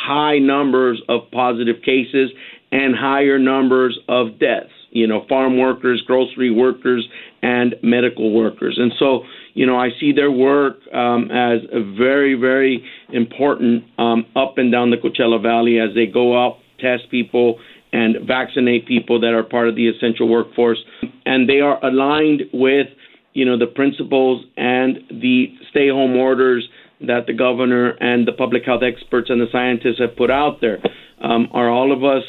high 0.08 0.38
numbers 0.38 1.02
of 1.10 1.22
positive 1.32 1.78
cases 1.84 2.30
and 2.72 2.96
higher 2.96 3.40
numbers 3.40 3.98
of 4.08 4.38
deaths. 4.40 4.70
You 4.92 5.08
know, 5.08 5.26
farm 5.28 5.58
workers, 5.58 6.02
grocery 6.08 6.52
workers, 6.52 7.06
and 7.42 7.76
medical 7.84 8.32
workers. 8.32 8.78
And 8.78 8.94
so, 8.98 9.24
you 9.54 9.66
know, 9.66 9.78
I 9.78 9.90
see 10.00 10.14
their 10.14 10.32
work 10.32 10.78
um, 10.94 11.30
as 11.32 11.60
very, 11.98 12.36
very 12.36 12.84
important 13.12 13.84
um, 13.98 14.26
up 14.36 14.58
and 14.58 14.72
down 14.72 14.92
the 14.92 14.98
Coachella 14.98 15.42
Valley 15.42 15.80
as 15.80 15.94
they 15.96 16.06
go 16.06 16.42
out, 16.42 16.60
test 16.80 17.12
people, 17.12 17.60
and 17.92 18.26
vaccinate 18.26 18.88
people 18.88 19.20
that 19.20 19.34
are 19.34 19.44
part 19.44 19.68
of 19.68 19.76
the 19.76 19.90
essential 19.90 20.28
workforce. 20.30 20.80
And 21.26 21.50
they 21.50 21.60
are 21.60 21.78
aligned 21.86 22.44
with, 22.54 22.88
you 23.36 23.44
know, 23.44 23.60
the 23.60 23.68
principles 23.68 24.46
and 24.56 24.98
the 25.10 25.48
stay 25.70 25.90
home 25.90 26.16
orders 26.16 26.68
that 27.02 27.28
the 27.28 27.34
governor 27.34 27.90
and 28.00 28.26
the 28.26 28.32
public 28.32 28.64
health 28.66 28.82
experts 28.82 29.30
and 29.30 29.42
the 29.42 29.48
scientists 29.52 30.00
have 30.00 30.16
put 30.16 30.32
out 30.32 30.62
there. 30.62 30.80
Um, 31.22 31.50
are 31.52 31.70
all 31.70 31.92
of 31.92 32.04
us, 32.04 32.24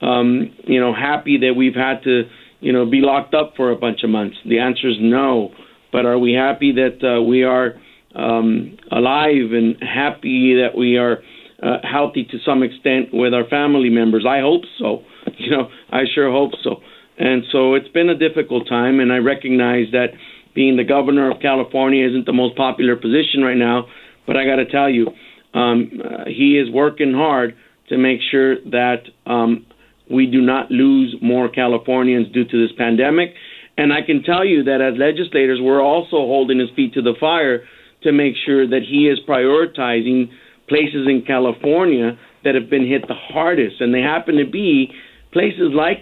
um, 0.00 0.54
you 0.64 0.80
know, 0.80 0.94
happy 0.94 1.38
that 1.38 1.54
we've 1.56 1.74
had 1.74 2.04
to, 2.04 2.22
you 2.60 2.72
know, 2.72 2.88
be 2.88 3.00
locked 3.00 3.34
up 3.34 3.54
for 3.56 3.72
a 3.72 3.76
bunch 3.76 4.04
of 4.04 4.10
months? 4.10 4.36
The 4.48 4.60
answer 4.60 4.88
is 4.88 4.96
no. 5.00 5.50
But 5.90 6.06
are 6.06 6.18
we 6.18 6.32
happy 6.32 6.72
that 6.72 7.02
uh, 7.02 7.20
we 7.22 7.42
are 7.42 7.74
um, 8.14 8.78
alive 8.92 9.50
and 9.52 9.76
happy 9.82 10.54
that 10.62 10.78
we 10.78 10.96
are 10.98 11.18
uh, 11.60 11.78
healthy 11.82 12.24
to 12.30 12.38
some 12.46 12.62
extent 12.62 13.08
with 13.12 13.34
our 13.34 13.46
family 13.48 13.90
members? 13.90 14.24
I 14.26 14.40
hope 14.40 14.62
so. 14.78 15.02
You 15.36 15.50
know, 15.50 15.68
I 15.90 16.02
sure 16.14 16.30
hope 16.30 16.52
so. 16.62 16.76
And 17.18 17.42
so 17.50 17.74
it's 17.74 17.88
been 17.88 18.08
a 18.08 18.16
difficult 18.16 18.68
time, 18.68 19.00
and 19.00 19.12
I 19.12 19.16
recognize 19.16 19.86
that 19.92 20.08
being 20.54 20.76
the 20.76 20.84
governor 20.84 21.30
of 21.30 21.40
California 21.40 22.06
isn't 22.06 22.26
the 22.26 22.32
most 22.32 22.56
popular 22.56 22.96
position 22.96 23.42
right 23.42 23.56
now. 23.56 23.86
But 24.26 24.36
I 24.36 24.44
got 24.44 24.56
to 24.56 24.66
tell 24.66 24.88
you, 24.88 25.08
um, 25.52 26.00
uh, 26.02 26.24
he 26.26 26.58
is 26.58 26.70
working 26.70 27.12
hard 27.12 27.56
to 27.88 27.98
make 27.98 28.20
sure 28.30 28.56
that 28.70 29.02
um, 29.26 29.66
we 30.10 30.26
do 30.26 30.40
not 30.40 30.70
lose 30.70 31.16
more 31.20 31.48
Californians 31.48 32.32
due 32.32 32.44
to 32.44 32.66
this 32.66 32.76
pandemic. 32.76 33.34
And 33.76 33.92
I 33.92 34.02
can 34.02 34.22
tell 34.22 34.44
you 34.44 34.64
that 34.64 34.80
as 34.80 34.98
legislators, 34.98 35.58
we're 35.60 35.82
also 35.82 36.16
holding 36.16 36.58
his 36.58 36.70
feet 36.76 36.94
to 36.94 37.02
the 37.02 37.14
fire 37.18 37.64
to 38.02 38.12
make 38.12 38.34
sure 38.46 38.66
that 38.68 38.82
he 38.88 39.08
is 39.08 39.18
prioritizing 39.28 40.30
places 40.68 41.06
in 41.08 41.24
California 41.26 42.18
that 42.44 42.54
have 42.54 42.70
been 42.70 42.86
hit 42.86 43.06
the 43.08 43.14
hardest. 43.14 43.80
And 43.80 43.92
they 43.92 44.00
happen 44.00 44.36
to 44.36 44.48
be 44.48 44.92
places 45.32 45.72
like 45.74 45.98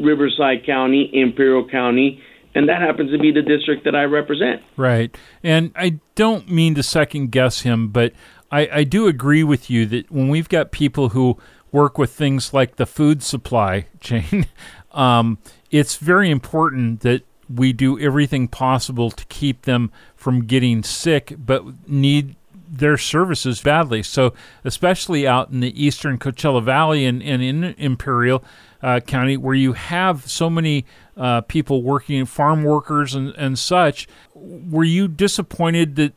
Riverside 0.00 0.64
County, 0.64 1.10
Imperial 1.12 1.68
County, 1.68 2.20
and 2.54 2.68
that 2.68 2.80
happens 2.80 3.10
to 3.10 3.18
be 3.18 3.30
the 3.30 3.42
district 3.42 3.84
that 3.84 3.94
I 3.94 4.04
represent. 4.04 4.62
Right. 4.76 5.16
And 5.42 5.72
I 5.74 6.00
don't 6.14 6.50
mean 6.50 6.74
to 6.74 6.82
second 6.82 7.32
guess 7.32 7.60
him, 7.62 7.88
but 7.88 8.12
I, 8.50 8.68
I 8.72 8.84
do 8.84 9.06
agree 9.06 9.42
with 9.42 9.70
you 9.70 9.86
that 9.86 10.10
when 10.10 10.28
we've 10.28 10.48
got 10.48 10.72
people 10.72 11.10
who 11.10 11.38
work 11.70 11.96
with 11.96 12.12
things 12.12 12.52
like 12.52 12.76
the 12.76 12.86
food 12.86 13.22
supply 13.22 13.86
chain, 14.00 14.46
um, 14.92 15.38
it's 15.70 15.96
very 15.96 16.30
important 16.30 17.00
that 17.00 17.22
we 17.48 17.72
do 17.72 17.98
everything 17.98 18.48
possible 18.48 19.10
to 19.10 19.24
keep 19.26 19.62
them 19.62 19.90
from 20.14 20.44
getting 20.44 20.82
sick, 20.82 21.34
but 21.38 21.88
need 21.88 22.36
their 22.72 22.96
services 22.96 23.60
badly. 23.60 24.02
So, 24.02 24.32
especially 24.64 25.26
out 25.26 25.50
in 25.50 25.60
the 25.60 25.84
eastern 25.84 26.18
Coachella 26.18 26.64
Valley 26.64 27.04
and, 27.04 27.22
and 27.22 27.42
in 27.42 27.64
Imperial 27.76 28.42
uh, 28.82 29.00
County, 29.00 29.36
where 29.36 29.54
you 29.54 29.74
have 29.74 30.28
so 30.28 30.48
many 30.48 30.86
uh, 31.16 31.42
people 31.42 31.82
working, 31.82 32.24
farm 32.24 32.64
workers 32.64 33.14
and, 33.14 33.34
and 33.36 33.58
such, 33.58 34.08
were 34.34 34.84
you 34.84 35.06
disappointed 35.06 35.96
that 35.96 36.14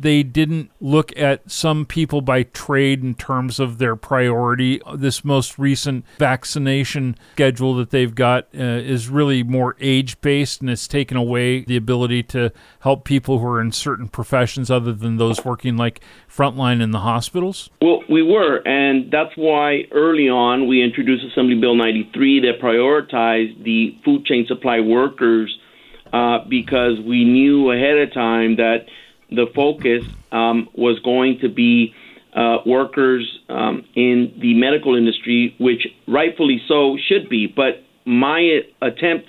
they 0.00 0.22
didn't 0.22 0.70
look 0.80 1.16
at 1.16 1.50
some 1.50 1.84
people 1.84 2.20
by 2.20 2.42
trade 2.44 3.02
in 3.02 3.14
terms 3.14 3.58
of 3.58 3.78
their 3.78 3.96
priority. 3.96 4.80
This 4.94 5.24
most 5.24 5.58
recent 5.58 6.04
vaccination 6.18 7.16
schedule 7.32 7.74
that 7.76 7.90
they've 7.90 8.14
got 8.14 8.44
uh, 8.54 8.62
is 8.62 9.08
really 9.08 9.42
more 9.42 9.76
age 9.80 10.20
based 10.20 10.60
and 10.60 10.70
it's 10.70 10.86
taken 10.86 11.16
away 11.16 11.62
the 11.64 11.76
ability 11.76 12.22
to 12.24 12.52
help 12.80 13.04
people 13.04 13.38
who 13.38 13.46
are 13.46 13.60
in 13.60 13.72
certain 13.72 14.08
professions 14.08 14.70
other 14.70 14.92
than 14.92 15.16
those 15.16 15.44
working 15.44 15.76
like 15.76 16.00
frontline 16.28 16.82
in 16.82 16.90
the 16.90 17.00
hospitals? 17.00 17.70
Well, 17.80 18.02
we 18.08 18.22
were, 18.22 18.56
and 18.66 19.10
that's 19.10 19.36
why 19.36 19.82
early 19.92 20.28
on 20.28 20.66
we 20.66 20.82
introduced 20.82 21.24
Assembly 21.24 21.58
Bill 21.60 21.74
93 21.74 22.40
that 22.40 22.60
prioritized 22.60 23.64
the 23.64 23.96
food 24.04 24.24
chain 24.24 24.46
supply 24.46 24.80
workers 24.80 25.56
uh, 26.12 26.38
because 26.48 26.98
we 27.04 27.24
knew 27.24 27.70
ahead 27.70 27.98
of 27.98 28.14
time 28.14 28.56
that 28.56 28.86
the 29.30 29.46
focus 29.54 30.04
um, 30.32 30.68
was 30.74 30.98
going 31.00 31.38
to 31.40 31.48
be 31.48 31.94
uh, 32.34 32.58
workers 32.66 33.38
um, 33.48 33.84
in 33.94 34.32
the 34.40 34.54
medical 34.54 34.96
industry, 34.96 35.54
which 35.58 35.86
rightfully 36.06 36.60
so 36.68 36.96
should 37.08 37.28
be. 37.28 37.46
But 37.46 37.84
my 38.04 38.60
attempt 38.80 39.28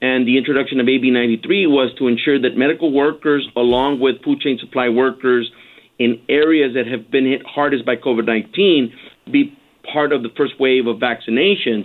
and 0.00 0.26
the 0.26 0.36
introduction 0.36 0.80
of 0.80 0.88
AB 0.88 1.10
93 1.10 1.68
was 1.68 1.94
to 1.98 2.08
ensure 2.08 2.40
that 2.40 2.56
medical 2.56 2.92
workers, 2.92 3.48
along 3.56 4.00
with 4.00 4.22
food 4.24 4.40
chain 4.40 4.58
supply 4.58 4.88
workers 4.88 5.50
in 5.98 6.20
areas 6.28 6.74
that 6.74 6.88
have 6.88 7.10
been 7.10 7.24
hit 7.24 7.42
hardest 7.46 7.86
by 7.86 7.94
COVID 7.94 8.26
19, 8.26 8.92
be 9.30 9.56
part 9.92 10.12
of 10.12 10.22
the 10.22 10.28
first 10.36 10.54
wave 10.58 10.86
of 10.86 10.96
vaccinations. 10.96 11.84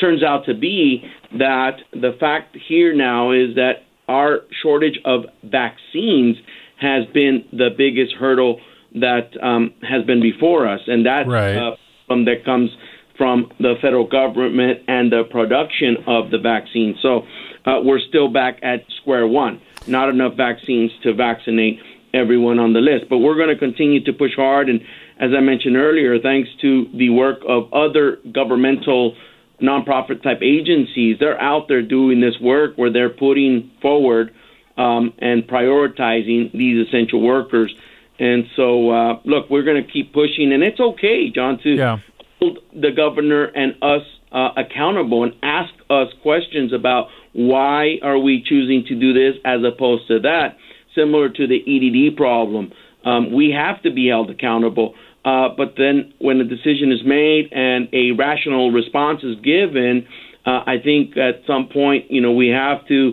Turns 0.00 0.22
out 0.22 0.44
to 0.46 0.54
be 0.54 1.04
that 1.38 1.78
the 1.92 2.16
fact 2.20 2.56
here 2.68 2.94
now 2.94 3.32
is 3.32 3.56
that 3.56 3.84
our 4.08 4.40
shortage 4.62 4.98
of 5.04 5.24
vaccines 5.42 6.36
has 6.80 7.06
been 7.06 7.44
the 7.52 7.70
biggest 7.76 8.14
hurdle 8.14 8.60
that 8.94 9.30
um, 9.42 9.74
has 9.82 10.04
been 10.04 10.20
before 10.20 10.68
us, 10.68 10.80
and 10.86 11.06
that 11.06 11.26
right. 11.26 11.56
uh, 11.56 11.76
that 12.08 12.44
comes 12.44 12.70
from 13.16 13.50
the 13.58 13.74
federal 13.80 14.06
government 14.06 14.80
and 14.88 15.10
the 15.10 15.24
production 15.24 15.96
of 16.06 16.30
the 16.30 16.38
vaccine. 16.38 16.96
So 17.00 17.26
uh, 17.64 17.80
we're 17.82 18.00
still 18.00 18.28
back 18.28 18.58
at 18.62 18.84
square 19.00 19.26
one. 19.26 19.60
Not 19.86 20.08
enough 20.08 20.34
vaccines 20.36 20.90
to 21.02 21.14
vaccinate 21.14 21.80
everyone 22.12 22.58
on 22.58 22.72
the 22.72 22.80
list, 22.80 23.06
but 23.08 23.18
we're 23.18 23.36
going 23.36 23.48
to 23.48 23.58
continue 23.58 24.02
to 24.04 24.12
push 24.12 24.34
hard. 24.36 24.68
And 24.68 24.80
as 25.18 25.30
I 25.36 25.40
mentioned 25.40 25.76
earlier, 25.76 26.18
thanks 26.20 26.48
to 26.62 26.86
the 26.94 27.10
work 27.10 27.40
of 27.46 27.72
other 27.72 28.18
governmental 28.32 29.16
nonprofit 29.60 30.22
type 30.22 30.40
agencies, 30.42 31.16
they're 31.18 31.40
out 31.40 31.68
there 31.68 31.82
doing 31.82 32.20
this 32.20 32.38
work 32.40 32.76
where 32.76 32.92
they're 32.92 33.10
putting 33.10 33.70
forward 33.80 34.34
um, 34.76 35.12
and 35.18 35.44
prioritizing 35.46 36.52
these 36.52 36.86
essential 36.86 37.20
workers. 37.20 37.74
And 38.18 38.44
so, 38.56 38.90
uh, 38.90 39.20
look, 39.24 39.50
we're 39.50 39.64
going 39.64 39.82
to 39.82 39.90
keep 39.90 40.12
pushing, 40.12 40.52
and 40.52 40.62
it's 40.62 40.80
okay, 40.80 41.30
John, 41.30 41.58
to 41.62 41.70
yeah. 41.70 41.98
hold 42.38 42.58
the 42.72 42.90
governor 42.90 43.44
and 43.44 43.74
us 43.82 44.02
uh, 44.32 44.50
accountable 44.56 45.24
and 45.24 45.34
ask 45.42 45.72
us 45.90 46.08
questions 46.22 46.72
about 46.72 47.08
why 47.32 47.98
are 48.02 48.18
we 48.18 48.42
choosing 48.42 48.84
to 48.88 48.94
do 48.94 49.12
this 49.12 49.40
as 49.44 49.60
opposed 49.64 50.08
to 50.08 50.20
that. 50.20 50.56
Similar 50.94 51.28
to 51.28 51.46
the 51.46 51.60
EDD 51.60 52.16
problem, 52.16 52.72
um, 53.04 53.32
we 53.32 53.50
have 53.50 53.82
to 53.82 53.90
be 53.90 54.08
held 54.08 54.30
accountable. 54.30 54.94
Uh, 55.24 55.48
but 55.56 55.74
then, 55.76 56.14
when 56.18 56.40
a 56.40 56.44
decision 56.44 56.92
is 56.92 57.04
made 57.04 57.52
and 57.52 57.88
a 57.92 58.12
rational 58.12 58.70
response 58.70 59.22
is 59.24 59.36
given, 59.42 60.06
uh, 60.46 60.62
I 60.66 60.78
think 60.82 61.16
at 61.16 61.42
some 61.46 61.68
point, 61.68 62.10
you 62.10 62.20
know, 62.20 62.32
we 62.32 62.48
have 62.48 62.86
to 62.86 63.12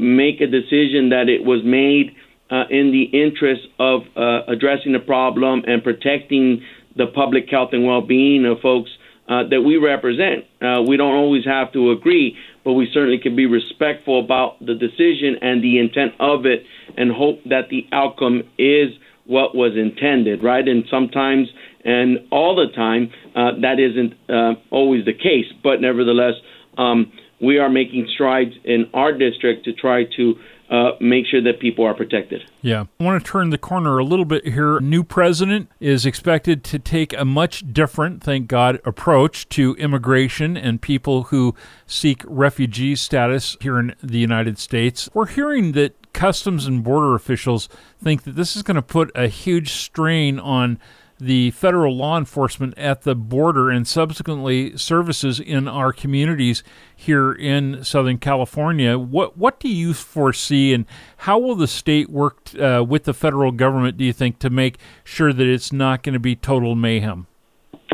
make 0.00 0.40
a 0.40 0.46
decision 0.46 1.10
that 1.10 1.28
it 1.28 1.44
was 1.44 1.62
made 1.64 2.14
uh, 2.50 2.64
in 2.70 2.92
the 2.92 3.04
interest 3.12 3.62
of 3.78 4.02
uh, 4.16 4.40
addressing 4.48 4.92
the 4.92 4.98
problem 4.98 5.62
and 5.66 5.82
protecting 5.82 6.62
the 6.96 7.06
public 7.06 7.48
health 7.50 7.70
and 7.72 7.86
well-being 7.86 8.46
of 8.46 8.60
folks 8.60 8.90
uh, 9.28 9.42
that 9.50 9.60
we 9.60 9.76
represent. 9.76 10.44
Uh, 10.62 10.82
we 10.82 10.96
don't 10.96 11.14
always 11.14 11.44
have 11.44 11.72
to 11.72 11.90
agree, 11.90 12.36
but 12.64 12.72
we 12.72 12.88
certainly 12.92 13.18
can 13.18 13.36
be 13.36 13.46
respectful 13.46 14.24
about 14.24 14.58
the 14.60 14.74
decision 14.74 15.36
and 15.42 15.62
the 15.62 15.78
intent 15.78 16.12
of 16.18 16.46
it, 16.46 16.64
and 16.96 17.12
hope 17.12 17.38
that 17.44 17.68
the 17.70 17.86
outcome 17.92 18.42
is 18.58 18.88
what 19.26 19.54
was 19.54 19.72
intended, 19.76 20.42
right? 20.42 20.66
And 20.66 20.84
sometimes 20.90 21.48
and 21.84 22.18
all 22.30 22.56
the 22.56 22.72
time 22.74 23.10
uh, 23.36 23.52
that 23.60 23.78
isn't 23.78 24.14
uh, 24.28 24.54
always 24.70 25.04
the 25.04 25.12
case, 25.12 25.46
but 25.62 25.80
nevertheless, 25.80 26.34
um, 26.76 27.12
we 27.40 27.58
are 27.58 27.68
making 27.68 28.08
strides 28.12 28.54
in 28.64 28.90
our 28.94 29.12
district 29.12 29.64
to 29.64 29.72
try 29.72 30.04
to 30.16 30.38
uh, 30.70 30.90
make 31.00 31.24
sure 31.26 31.42
that 31.42 31.60
people 31.60 31.84
are 31.86 31.94
protected. 31.94 32.42
Yeah. 32.60 32.84
I 33.00 33.04
want 33.04 33.24
to 33.24 33.30
turn 33.30 33.50
the 33.50 33.58
corner 33.58 33.98
a 33.98 34.04
little 34.04 34.26
bit 34.26 34.46
here. 34.46 34.78
New 34.80 35.02
president 35.02 35.70
is 35.80 36.04
expected 36.04 36.62
to 36.64 36.78
take 36.78 37.14
a 37.14 37.24
much 37.24 37.72
different, 37.72 38.22
thank 38.22 38.48
God, 38.48 38.78
approach 38.84 39.48
to 39.50 39.74
immigration 39.76 40.56
and 40.56 40.82
people 40.82 41.24
who 41.24 41.54
seek 41.86 42.22
refugee 42.26 42.96
status 42.96 43.56
here 43.60 43.78
in 43.78 43.94
the 44.02 44.18
United 44.18 44.58
States. 44.58 45.08
We're 45.14 45.26
hearing 45.26 45.72
that 45.72 46.12
customs 46.12 46.66
and 46.66 46.84
border 46.84 47.14
officials 47.14 47.68
think 48.02 48.24
that 48.24 48.36
this 48.36 48.54
is 48.54 48.62
going 48.62 48.74
to 48.74 48.82
put 48.82 49.10
a 49.14 49.28
huge 49.28 49.72
strain 49.72 50.38
on 50.38 50.78
the 51.18 51.50
federal 51.52 51.96
law 51.96 52.16
enforcement 52.16 52.76
at 52.78 53.02
the 53.02 53.14
border 53.14 53.70
and 53.70 53.86
subsequently 53.86 54.76
services 54.76 55.40
in 55.40 55.66
our 55.66 55.92
communities 55.92 56.62
here 56.94 57.32
in 57.32 57.82
Southern 57.82 58.18
California. 58.18 58.98
What 58.98 59.36
what 59.36 59.60
do 59.60 59.68
you 59.68 59.94
foresee, 59.94 60.72
and 60.72 60.86
how 61.18 61.38
will 61.38 61.56
the 61.56 61.66
state 61.66 62.08
work 62.08 62.50
uh, 62.58 62.84
with 62.86 63.04
the 63.04 63.14
federal 63.14 63.52
government? 63.52 63.96
Do 63.96 64.04
you 64.04 64.12
think 64.12 64.38
to 64.40 64.50
make 64.50 64.78
sure 65.04 65.32
that 65.32 65.46
it's 65.46 65.72
not 65.72 66.02
going 66.02 66.14
to 66.14 66.20
be 66.20 66.36
total 66.36 66.74
mayhem? 66.74 67.26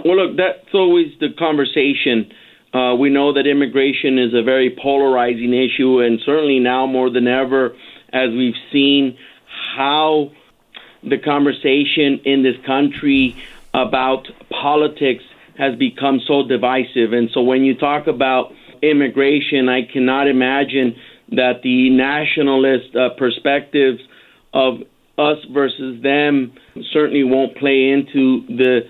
Well, 0.04 0.16
look, 0.16 0.36
that's 0.36 0.74
always 0.74 1.12
the 1.20 1.28
conversation. 1.38 2.30
Uh, 2.74 2.94
we 2.96 3.08
know 3.08 3.32
that 3.32 3.46
immigration 3.46 4.18
is 4.18 4.34
a 4.34 4.42
very 4.42 4.76
polarizing 4.82 5.54
issue, 5.54 6.00
and 6.00 6.18
certainly 6.26 6.58
now 6.58 6.86
more 6.86 7.08
than 7.08 7.28
ever, 7.28 7.74
as 8.12 8.30
we've 8.30 8.58
seen 8.72 9.16
how 9.76 10.32
the 11.08 11.18
conversation 11.18 12.20
in 12.24 12.42
this 12.42 12.56
country 12.64 13.36
about 13.72 14.26
politics 14.50 15.24
has 15.58 15.76
become 15.76 16.20
so 16.26 16.46
divisive. 16.46 17.12
And 17.12 17.30
so 17.32 17.42
when 17.42 17.64
you 17.64 17.74
talk 17.76 18.06
about 18.06 18.52
immigration, 18.82 19.68
I 19.68 19.82
cannot 19.82 20.28
imagine 20.28 20.96
that 21.30 21.62
the 21.62 21.90
nationalist 21.90 22.94
uh, 22.94 23.10
perspectives 23.16 24.00
of 24.52 24.80
us 25.18 25.38
versus 25.52 26.02
them 26.02 26.52
certainly 26.92 27.24
won't 27.24 27.56
play 27.56 27.90
into 27.90 28.46
the 28.48 28.80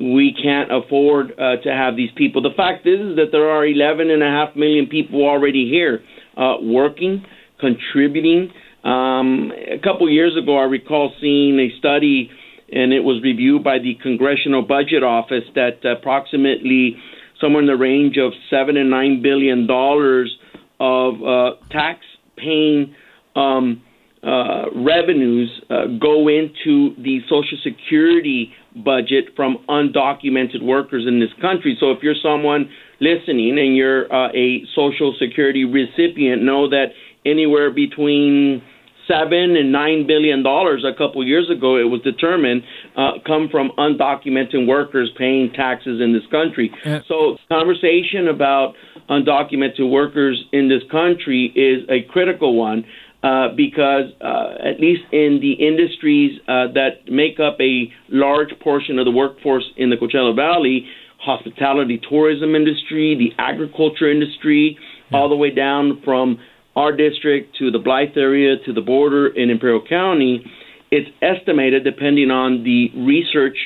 we 0.00 0.34
can't 0.34 0.72
afford 0.72 1.32
uh, 1.38 1.56
to 1.62 1.70
have 1.70 1.96
these 1.96 2.10
people. 2.16 2.42
The 2.42 2.54
fact 2.56 2.86
is, 2.86 3.00
is 3.00 3.16
that 3.16 3.30
there 3.30 3.48
are 3.48 3.64
11 3.64 4.10
and 4.10 4.22
a 4.22 4.26
half 4.26 4.56
million 4.56 4.86
people 4.86 5.24
already 5.24 5.68
here 5.68 6.02
uh, 6.36 6.56
working, 6.60 7.24
contributing, 7.60 8.52
um, 8.84 9.50
a 9.50 9.78
couple 9.78 10.08
years 10.10 10.36
ago, 10.36 10.58
I 10.58 10.64
recall 10.64 11.12
seeing 11.20 11.58
a 11.58 11.76
study, 11.78 12.30
and 12.72 12.92
it 12.92 13.00
was 13.00 13.22
reviewed 13.22 13.64
by 13.64 13.78
the 13.78 13.94
Congressional 14.02 14.62
Budget 14.62 15.02
Office, 15.02 15.44
that 15.54 15.84
approximately 15.84 16.96
somewhere 17.40 17.62
in 17.62 17.66
the 17.66 17.76
range 17.76 18.16
of 18.18 18.32
seven 18.50 18.76
and 18.76 18.90
nine 18.90 19.22
billion 19.22 19.66
dollars 19.66 20.36
of 20.80 21.14
uh, 21.22 21.50
tax-paying 21.70 22.94
um, 23.36 23.82
uh, 24.22 24.70
revenues 24.74 25.50
uh, 25.70 25.86
go 26.00 26.28
into 26.28 26.94
the 27.02 27.20
Social 27.28 27.58
Security 27.62 28.52
budget 28.74 29.26
from 29.36 29.58
undocumented 29.68 30.62
workers 30.62 31.04
in 31.06 31.20
this 31.20 31.28
country. 31.40 31.76
So 31.78 31.90
if 31.90 32.02
you're 32.02 32.14
someone 32.22 32.70
listening 33.00 33.58
and 33.58 33.76
you're 33.76 34.12
uh, 34.12 34.30
a 34.32 34.62
Social 34.74 35.14
Security 35.18 35.64
recipient, 35.64 36.42
know 36.42 36.68
that 36.70 36.86
anywhere 37.24 37.70
between 37.70 38.62
seven 39.08 39.56
and 39.56 39.72
nine 39.72 40.06
billion 40.06 40.42
dollars 40.42 40.84
a 40.84 40.96
couple 40.96 41.24
years 41.26 41.50
ago. 41.50 41.76
It 41.76 41.84
was 41.84 42.00
determined 42.02 42.62
uh, 42.96 43.12
come 43.26 43.48
from 43.50 43.70
undocumented 43.78 44.66
workers 44.66 45.10
paying 45.16 45.52
taxes 45.52 46.00
in 46.00 46.12
this 46.12 46.26
country. 46.30 46.70
So 47.08 47.36
conversation 47.48 48.28
about 48.28 48.74
undocumented 49.10 49.90
workers 49.90 50.42
in 50.52 50.68
this 50.68 50.82
country 50.90 51.52
is 51.54 51.88
a 51.88 52.02
critical 52.10 52.56
one. 52.56 52.84
Uh, 53.22 53.48
because 53.56 54.12
uh, 54.20 54.52
at 54.62 54.78
least 54.78 55.00
in 55.10 55.38
the 55.40 55.52
industries 55.52 56.38
uh, 56.46 56.66
that 56.74 57.10
make 57.10 57.40
up 57.40 57.56
a 57.58 57.90
large 58.10 58.50
portion 58.60 58.98
of 58.98 59.06
the 59.06 59.10
workforce 59.10 59.64
in 59.78 59.88
the 59.88 59.96
Coachella 59.96 60.36
Valley, 60.36 60.86
hospitality, 61.16 61.98
tourism 62.06 62.54
industry, 62.54 63.16
the 63.16 63.32
agriculture 63.42 64.10
industry, 64.10 64.76
yeah. 65.10 65.16
all 65.16 65.30
the 65.30 65.36
way 65.36 65.48
down 65.48 66.02
from 66.04 66.38
our 66.76 66.94
district 66.94 67.56
to 67.58 67.70
the 67.70 67.78
Blythe 67.78 68.16
area 68.16 68.56
to 68.66 68.72
the 68.72 68.80
border 68.80 69.28
in 69.28 69.50
Imperial 69.50 69.82
County, 69.86 70.44
it's 70.90 71.10
estimated, 71.22 71.84
depending 71.84 72.30
on 72.30 72.64
the 72.64 72.90
research 72.96 73.56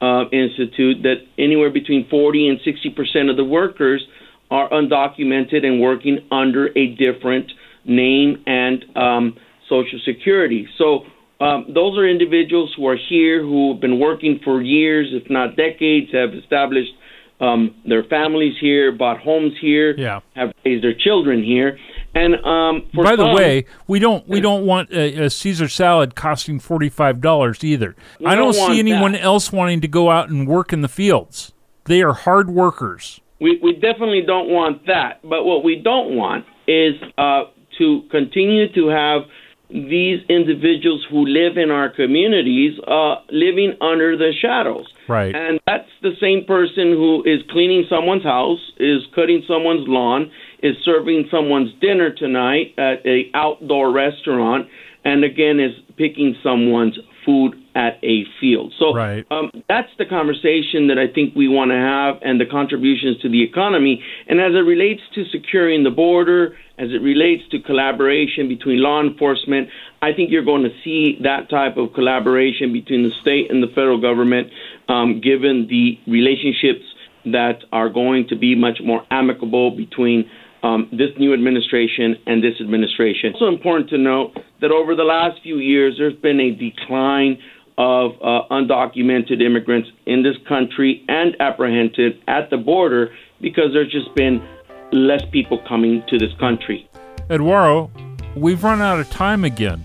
uh, 0.00 0.24
institute, 0.30 1.02
that 1.02 1.16
anywhere 1.38 1.70
between 1.70 2.08
40 2.08 2.48
and 2.48 2.58
60 2.64 2.90
percent 2.90 3.30
of 3.30 3.36
the 3.36 3.44
workers 3.44 4.06
are 4.50 4.68
undocumented 4.70 5.64
and 5.64 5.80
working 5.80 6.20
under 6.30 6.68
a 6.78 6.94
different 6.94 7.50
name 7.84 8.42
and 8.46 8.84
um, 8.96 9.36
social 9.68 10.00
security. 10.04 10.66
So 10.78 11.04
um, 11.40 11.66
those 11.72 11.96
are 11.98 12.08
individuals 12.08 12.72
who 12.76 12.86
are 12.86 12.96
here 12.96 13.42
who 13.42 13.72
have 13.72 13.80
been 13.80 14.00
working 14.00 14.40
for 14.42 14.62
years, 14.62 15.08
if 15.12 15.30
not 15.30 15.56
decades, 15.56 16.10
have 16.12 16.34
established 16.34 16.92
um, 17.40 17.76
their 17.86 18.02
families 18.04 18.54
here, 18.60 18.90
bought 18.90 19.20
homes 19.20 19.52
here, 19.60 19.94
yeah. 19.96 20.20
have 20.34 20.52
raised 20.64 20.82
their 20.82 20.94
children 20.94 21.44
here, 21.44 21.78
and 22.18 22.34
um, 22.44 22.86
by 22.94 23.16
the 23.16 23.26
way, 23.26 23.64
we 23.86 23.98
don't 23.98 24.26
we 24.28 24.40
don't 24.40 24.66
want 24.66 24.90
a, 24.90 25.24
a 25.24 25.30
Caesar 25.30 25.68
salad 25.68 26.14
costing 26.14 26.58
forty 26.58 26.88
five 26.88 27.20
dollars 27.20 27.62
either. 27.62 27.94
I 28.24 28.34
don't, 28.34 28.52
don't 28.54 28.72
see 28.72 28.78
anyone 28.78 29.12
that. 29.12 29.22
else 29.22 29.52
wanting 29.52 29.80
to 29.82 29.88
go 29.88 30.10
out 30.10 30.28
and 30.28 30.46
work 30.46 30.72
in 30.72 30.80
the 30.80 30.88
fields. 30.88 31.52
They 31.84 32.02
are 32.02 32.12
hard 32.12 32.50
workers. 32.50 33.20
We 33.40 33.60
we 33.62 33.74
definitely 33.74 34.22
don't 34.26 34.48
want 34.48 34.86
that. 34.86 35.20
But 35.22 35.44
what 35.44 35.64
we 35.64 35.80
don't 35.82 36.16
want 36.16 36.44
is 36.66 36.94
uh, 37.16 37.44
to 37.78 38.02
continue 38.10 38.72
to 38.74 38.88
have 38.88 39.22
these 39.70 40.20
individuals 40.30 41.06
who 41.10 41.26
live 41.26 41.58
in 41.58 41.70
our 41.70 41.90
communities 41.90 42.78
uh, 42.86 43.16
living 43.30 43.74
under 43.80 44.16
the 44.16 44.32
shadows. 44.40 44.86
Right. 45.08 45.34
And 45.34 45.60
that's 45.66 45.88
the 46.00 46.12
same 46.20 46.44
person 46.46 46.92
who 46.92 47.22
is 47.24 47.40
cleaning 47.50 47.84
someone's 47.88 48.22
house, 48.24 48.60
is 48.78 49.02
cutting 49.14 49.42
someone's 49.46 49.86
lawn, 49.86 50.30
is 50.62 50.76
serving 50.84 51.28
someone's 51.30 51.72
dinner 51.80 52.10
tonight 52.10 52.74
at 52.78 53.04
a 53.06 53.30
outdoor 53.34 53.92
restaurant, 53.92 54.68
and 55.04 55.24
again 55.24 55.60
is 55.60 55.72
picking 55.96 56.36
someone's 56.42 56.98
food 57.24 57.54
at 57.74 57.98
a 58.02 58.24
field. 58.40 58.72
So 58.78 58.94
right. 58.94 59.26
um, 59.30 59.50
that's 59.68 59.90
the 59.98 60.06
conversation 60.06 60.88
that 60.88 60.98
I 60.98 61.06
think 61.12 61.34
we 61.36 61.46
want 61.46 61.70
to 61.70 61.76
have, 61.76 62.16
and 62.22 62.40
the 62.40 62.46
contributions 62.46 63.20
to 63.20 63.28
the 63.28 63.42
economy. 63.42 64.02
And 64.26 64.40
as 64.40 64.52
it 64.54 64.64
relates 64.64 65.02
to 65.14 65.24
securing 65.26 65.84
the 65.84 65.90
border, 65.90 66.56
as 66.78 66.90
it 66.90 67.02
relates 67.02 67.46
to 67.50 67.60
collaboration 67.60 68.48
between 68.48 68.82
law 68.82 69.00
enforcement, 69.00 69.68
I 70.00 70.12
think 70.12 70.30
you're 70.30 70.44
going 70.44 70.62
to 70.62 70.72
see 70.82 71.18
that 71.22 71.50
type 71.50 71.76
of 71.76 71.92
collaboration 71.92 72.72
between 72.72 73.02
the 73.02 73.10
state 73.20 73.50
and 73.50 73.62
the 73.62 73.68
federal 73.68 74.00
government, 74.00 74.50
um, 74.88 75.20
given 75.20 75.66
the 75.68 75.98
relationships 76.06 76.84
that 77.26 77.62
are 77.72 77.88
going 77.88 78.28
to 78.28 78.36
be 78.36 78.54
much 78.54 78.80
more 78.82 79.04
amicable 79.10 79.70
between 79.76 80.30
um, 80.62 80.88
this 80.92 81.10
new 81.18 81.32
administration 81.32 82.16
and 82.26 82.42
this 82.42 82.60
administration. 82.60 83.32
Also 83.34 83.48
important 83.48 83.90
to 83.90 83.98
note 83.98 84.36
that 84.60 84.70
over 84.70 84.94
the 84.94 85.04
last 85.04 85.40
few 85.42 85.58
years, 85.58 85.96
there's 85.98 86.16
been 86.16 86.40
a 86.40 86.50
decline 86.50 87.38
of 87.78 88.12
uh, 88.20 88.42
undocumented 88.50 89.40
immigrants 89.40 89.88
in 90.06 90.22
this 90.22 90.36
country 90.48 91.04
and 91.08 91.36
apprehended 91.40 92.20
at 92.26 92.50
the 92.50 92.56
border 92.56 93.14
because 93.40 93.72
there's 93.72 93.92
just 93.92 94.12
been 94.16 94.42
less 94.90 95.22
people 95.30 95.62
coming 95.68 96.02
to 96.08 96.18
this 96.18 96.32
country. 96.40 96.88
Eduardo, 97.30 97.90
we've 98.34 98.64
run 98.64 98.80
out 98.80 98.98
of 98.98 99.08
time 99.10 99.44
again, 99.44 99.84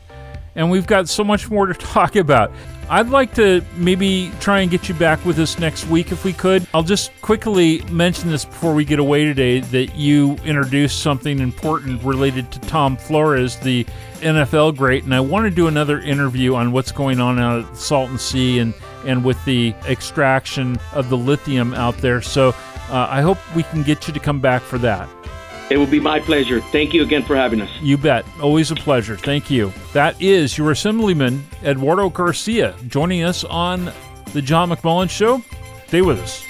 and 0.56 0.70
we've 0.70 0.88
got 0.88 1.10
so 1.10 1.24
much 1.24 1.50
more 1.50 1.66
to 1.66 1.74
talk 1.74 2.16
about. 2.16 2.52
I'd 2.90 3.10
like 3.10 3.34
to 3.36 3.64
maybe 3.78 4.32
try 4.40 4.60
and 4.60 4.70
get 4.70 4.90
you 4.90 4.96
back 4.96 5.24
with 5.26 5.40
us 5.40 5.58
next 5.58 5.88
week 5.88 6.12
if 6.12 6.26
we 6.26 6.34
could. 6.34 6.68
I'll 6.74 6.84
just 6.84 7.12
quickly 7.22 7.82
mention 7.90 8.30
this 8.30 8.44
before 8.46 8.74
we 8.74 8.84
get 8.84 9.00
away 9.00 9.24
today 9.24 9.62
that 9.62 9.96
you 9.96 10.34
introduced 10.44 11.00
something 11.00 11.40
important 11.40 12.04
related 12.04 12.52
to 12.52 12.60
Tom 12.62 12.98
Flores, 12.98 13.56
the 13.58 13.86
NFL 14.20 14.76
great, 14.78 15.06
and 15.06 15.16
I 15.16 15.22
want 15.22 15.46
to 15.46 15.50
do 15.50 15.68
another 15.68 16.00
interview 16.00 16.56
on 16.56 16.72
what's 16.72 16.92
going 16.92 17.20
on 17.20 17.40
out 17.40 17.66
at 17.66 17.78
Salton 17.78 18.18
Sea 18.18 18.60
and 18.60 18.74
and 19.06 19.24
with 19.26 19.44
the 19.44 19.74
extraction 19.86 20.80
of 20.94 21.10
the 21.10 21.18
lithium 21.18 21.74
out 21.74 21.98
there. 21.98 22.22
So 22.22 22.50
uh, 22.90 23.08
I 23.10 23.22
hope 23.22 23.38
we 23.56 23.64
can 23.64 23.84
get 23.84 24.08
you 24.08 24.14
to 24.14 24.20
come 24.20 24.40
back 24.40 24.62
for 24.62 24.78
that. 24.80 25.10
It 25.70 25.78
will 25.78 25.88
be 25.88 26.00
my 26.00 26.20
pleasure. 26.20 26.62
Thank 26.62 26.94
you 26.94 27.02
again 27.04 27.24
for 27.24 27.36
having 27.36 27.62
us. 27.62 27.72
You 27.82 27.98
bet. 27.98 28.26
Always 28.42 28.72
a 28.72 28.76
pleasure. 28.76 29.18
Thank 29.18 29.50
you. 29.50 29.74
That 29.94 30.22
is 30.22 30.58
your 30.58 30.72
Assemblyman, 30.72 31.46
Eduardo 31.64 32.10
Garcia, 32.10 32.76
joining 32.88 33.24
us 33.24 33.44
on 33.44 33.92
The 34.34 34.42
John 34.42 34.70
McMullen 34.70 35.10
Show. 35.10 35.42
Stay 35.88 36.02
with 36.02 36.20
us. 36.20 36.44